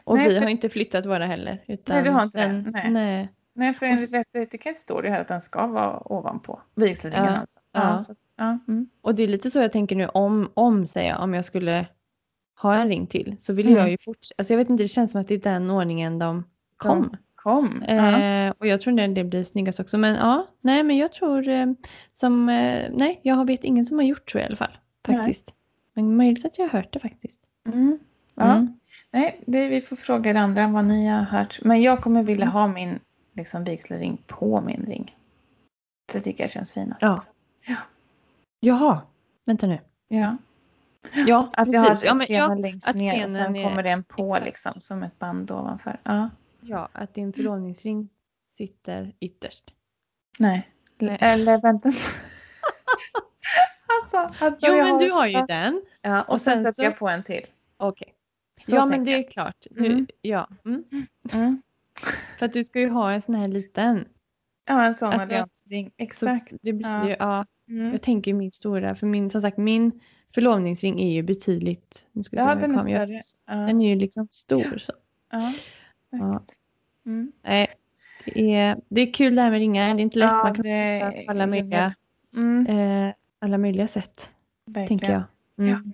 [0.04, 1.64] Och Nej, vi för- har inte flyttat våra heller.
[1.68, 2.46] Utan Nej, du har inte det.
[2.46, 2.92] den, Nej.
[2.92, 3.30] nej.
[3.58, 7.26] Nej för enligt vett och etikett står det här att den ska vara ovanpå vigselringen.
[7.26, 7.60] Ja, Alltså.
[7.72, 8.00] Ja, ja.
[8.00, 8.90] Så, ja, mm.
[9.02, 11.86] Och det är lite så jag tänker nu om, om säger jag, om jag skulle
[12.62, 13.78] ha en ring till så vill Mm.
[13.80, 14.42] jag ju fortsätta.
[14.42, 16.44] Alltså jag vet inte, det känns som att det är den ordningen de
[16.78, 17.16] kom.
[17.36, 17.84] Kom.
[17.88, 18.22] Ja.
[18.22, 19.98] Eh, och jag tror att det blir snyggast också.
[19.98, 21.66] Men ja, nej men jag tror eh,
[22.14, 24.78] som, eh, nej jag vet ingen som har gjort så i alla fall.
[25.08, 25.18] Nej.
[25.18, 25.54] Faktiskt.
[25.94, 27.42] Men möjligt att jag har hört det faktiskt.
[27.68, 28.00] Mm.
[28.36, 28.44] Ja.
[28.56, 28.80] Mm.
[29.12, 31.60] Nej, det, vi får fråga er andra vad ni har hört.
[31.64, 32.54] Men jag kommer vilja Mm.
[32.54, 33.00] ha min
[33.38, 35.16] liksom, vigselring på min ring.
[36.14, 37.02] Det tycker jag känns finast.
[37.02, 37.24] Ja.
[38.60, 39.02] Jaha,
[39.46, 39.80] vänta nu.
[40.08, 40.38] ja.
[41.28, 42.06] Ja, Att jag har precis.
[42.06, 44.46] Ja, men, ja, längst att ner och sen kommer den på exakt.
[44.46, 46.00] liksom som ett band ovanför.
[46.04, 46.30] Ja.
[46.62, 48.10] ja, att din förlovningsring
[48.58, 49.64] sitter ytterst.
[50.40, 50.70] Nej.
[50.98, 51.18] Nej.
[51.22, 51.90] Eller vänta.
[54.04, 55.82] alltså, att Jo, men du har ju den.
[56.02, 57.46] Ja, och, och sen, sen sätter så- jag på en till.
[57.78, 58.14] Okej.
[58.60, 59.66] Så Ja, men det är klart.
[59.72, 60.08] Du, Mm.
[60.22, 60.84] Ja, mm.
[61.34, 61.62] Mm.
[62.38, 64.06] För att du ska ju ha en sån här liten.
[64.68, 65.88] Ja, en sån Alltså, alliansring.
[65.88, 66.54] Så Exakt.
[66.62, 67.08] det blir Ja.
[67.10, 67.92] ju, ja, Mm.
[67.92, 70.00] jag tänker min stora, för min, som sagt, min
[70.34, 73.22] förlovningsring är ju betydligt, nu ska se Ja, jag den är större.
[73.48, 74.78] Ja, Den är ju liksom stor.
[74.78, 74.94] Så.
[75.32, 75.40] ja,
[76.12, 76.36] Ja.
[76.36, 76.54] exakt.
[77.06, 77.32] Mm.
[77.44, 77.68] Nej,
[78.26, 79.94] det, är, det är kul det här med ringar.
[79.94, 80.30] Det är inte lätt.
[80.32, 81.96] Ja, Man kan det på alla möjliga,
[82.36, 82.68] Mm.
[82.68, 84.30] eh, alla möjliga sätt,
[84.66, 84.88] Verkligen.
[84.88, 85.24] tänker jag.
[85.60, 85.72] Mm.
[85.72, 85.92] Ja.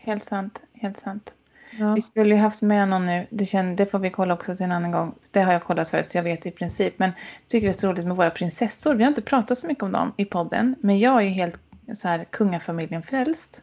[0.00, 0.62] Helt sant.
[0.72, 1.36] Helt sant.
[1.78, 1.94] Ja.
[1.94, 3.26] Vi skulle ju haft med någon nu.
[3.30, 5.14] Det, känner, det får vi kolla också till en annan gång.
[5.30, 6.98] Det har jag kollat förut så jag vet i princip.
[6.98, 8.94] Men jag tycker det är så roligt med våra prinsessor.
[8.94, 10.74] Vi har inte pratat så mycket om dem i podden.
[10.80, 11.60] Men jag är helt
[11.94, 13.62] så här kungafamiljen frälst.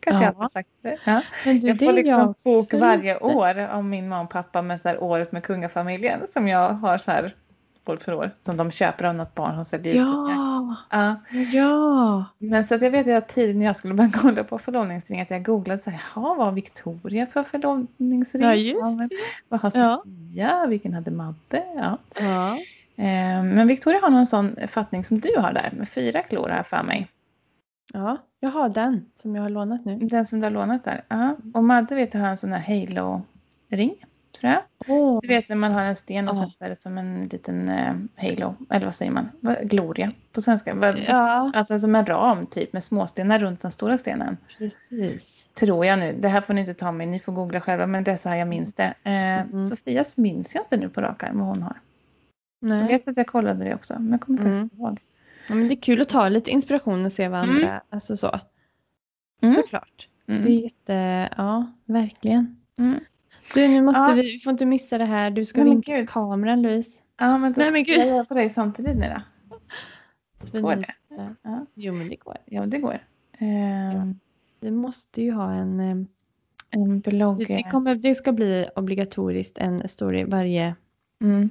[0.00, 0.30] Kanske Ja.
[0.30, 0.98] jag har sagt det.
[1.04, 1.22] Ja.
[1.44, 4.80] Men du, Jag får liksom jag bok varje år om min mamma och pappa med
[4.80, 6.20] så här året med kungafamiljen.
[6.32, 7.34] Som jag har så här
[7.88, 8.30] år för år.
[8.42, 10.34] Som de köper av något barn som säljer ut tidningar.
[10.34, 11.16] Ja, Ja.
[11.52, 12.24] ja.
[12.38, 15.30] Men så att jag vet att tiden när jag skulle börja kolla på förlovningsring att
[15.30, 18.42] jag googlade så här, jaha, vad har Victoria för förlovningsring?
[18.42, 19.10] Ja, just men
[19.48, 20.02] Vad har Ja.
[20.04, 20.66] Sofia?
[20.66, 21.64] Vilken hade Madde?
[21.76, 21.98] Ja.
[22.20, 22.56] ja.
[22.98, 26.62] Eh, men Victoria har någon sån fattning som du har där med fyra klor här
[26.62, 27.08] för mig.
[27.92, 29.96] Ja, jag har den som jag har lånat nu.
[29.98, 31.04] Den som du har lånat där.
[31.08, 31.36] Ja.
[31.54, 33.94] Och Madde vet du har en sån här halo-ring,
[34.40, 34.62] tror jag.
[34.88, 37.94] Åh, Du vet när man har en sten och är det som en liten eh,
[38.16, 39.28] halo, eller vad säger man?
[39.62, 40.94] Gloria på svenska.
[41.08, 44.36] Ja, Alltså som en ram typ med småstenar runt den stora stenen.
[44.58, 45.46] precis.
[45.54, 46.12] Tror jag nu.
[46.20, 48.28] Det här får ni inte ta mig, ni får googla själva men det är så
[48.28, 48.94] här jag minns det.
[49.02, 49.66] Eh, Mm.
[49.66, 51.80] Sofias minns jag inte nu på rak arm vad hon har.
[52.60, 52.88] Jag Nej.
[52.88, 54.70] vet att jag kollade det också men jag kommer faktiskt Mm.
[54.78, 55.00] ihåg.
[55.48, 57.56] Ja, men det är kul att ta lite inspiration och se vad Mm.
[57.56, 58.40] andra, alltså så.
[59.42, 59.54] Mm.
[59.54, 60.08] Såklart.
[60.28, 60.44] Mm.
[60.44, 62.56] Det är jätte, ja, verkligen.
[62.78, 63.00] Mm.
[63.54, 64.12] Du, nu måste Ja.
[64.14, 65.30] vi, vi får inte missa det här.
[65.30, 67.00] Du ska vinka till kameran Louise.
[67.18, 68.00] Ja men då Nej, men ska gud.
[68.00, 69.14] jag göra på dig samtidigt nu
[70.52, 70.60] då.
[70.60, 70.94] Går det?
[71.42, 71.66] Ja.
[71.74, 72.36] Jo men det går.
[72.44, 72.98] Ja det går.
[73.38, 74.06] Ja.
[74.60, 75.96] Vi måste ju ha en, eh,
[76.70, 77.44] En blogg.
[77.48, 80.74] det, kommer, det ska bli obligatoriskt en story varje,
[81.20, 81.50] Mm.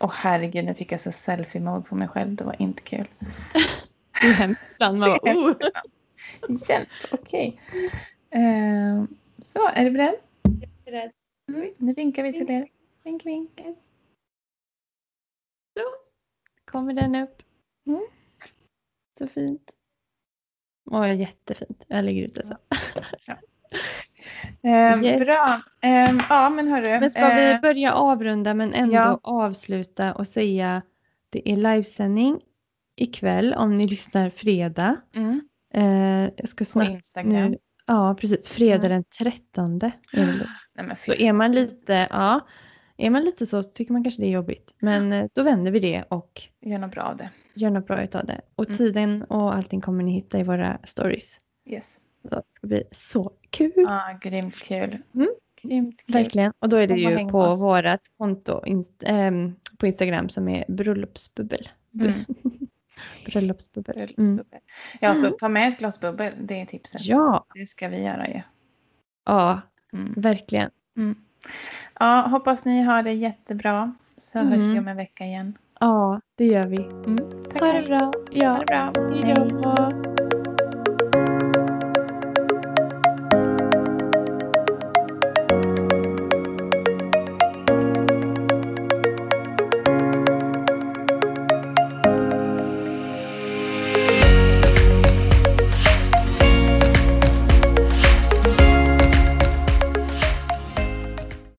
[0.00, 2.34] Åh herregud, nu fick jag så selfie-mode på mig själv.
[2.34, 3.06] Det var inte kul.
[4.22, 4.98] det är hemskt ibland.
[4.98, 5.52] Man bara, oh.
[6.68, 7.60] Hjälp, okej.
[8.30, 9.04] Eh,
[9.42, 10.14] så, är du beredd?
[11.48, 11.72] Mm.
[11.78, 12.68] Nu vinkar vi till er.
[13.04, 13.60] Vink, vink.
[16.64, 17.42] Kommer den upp.
[17.86, 18.06] Mm.
[19.18, 19.70] Så fint.
[20.90, 21.84] Åh, jättefint.
[21.88, 22.56] Jag lägger ut det så.
[24.62, 25.20] Eh, Yes.
[25.26, 25.62] Bra.
[25.82, 27.00] Eh, ja, men hörru.
[27.00, 29.20] Men ska vi eh, börja avrunda men ändå ja.
[29.22, 30.82] avsluta och säga
[31.30, 32.40] det är livesändning
[32.96, 35.00] ikväll om ni lyssnar fredag.
[35.14, 35.40] mm,
[35.74, 37.50] Eh, jag ska på snabbt Instagram.
[37.50, 37.58] nu.
[37.92, 38.48] Ja, precis.
[38.48, 38.90] Fredag Mm.
[38.90, 39.74] den 13.
[40.12, 40.48] Är det.
[40.82, 42.40] Nej, Så är man lite, ja,
[42.96, 44.74] är man lite så, så tycker man kanske det är jobbigt.
[44.78, 47.30] Men eh, då vänder vi det och Gör något bra av det.
[47.54, 48.40] gör något bra utav det.
[48.54, 48.76] Och Mm.
[48.78, 51.38] tiden och allting kommer ni hitta i våra stories.
[51.66, 52.00] Yes.
[52.22, 53.72] Så det ska bli så kul.
[53.76, 54.98] Ja, grymt kul.
[55.14, 55.28] Mm.
[55.62, 56.12] Grymt kul.
[56.14, 56.52] Verkligen.
[56.58, 57.62] Och då är det ju på oss.
[57.62, 61.68] vårat konto inst- ehm, på Instagram som är bröllopsbubbel.
[62.00, 62.12] Mm.
[63.26, 63.96] Bröllopsbubbel.
[63.96, 64.06] Mm.
[64.16, 64.60] Bröllopsbubbel.
[65.00, 66.32] Ja, så ta med ett glas bubbel.
[66.40, 67.04] Det är tipset.
[67.04, 68.42] Ja, Det ska vi göra ju.
[69.26, 69.60] ja,
[69.92, 70.14] Mm.
[70.16, 70.70] verkligen.
[70.96, 71.14] Mm.
[72.00, 73.94] Ja, hoppas ni har det jättebra.
[74.16, 74.52] Så Mm.
[74.52, 75.58] hörs vi om en vecka igen.
[75.80, 76.76] Ja, det gör vi.
[76.82, 77.16] Mm.
[77.50, 77.60] Tack.
[77.62, 78.12] Ha det bra.
[78.30, 78.50] Ja.
[78.52, 78.92] Ha det bra.
[79.24, 80.09] Hej då.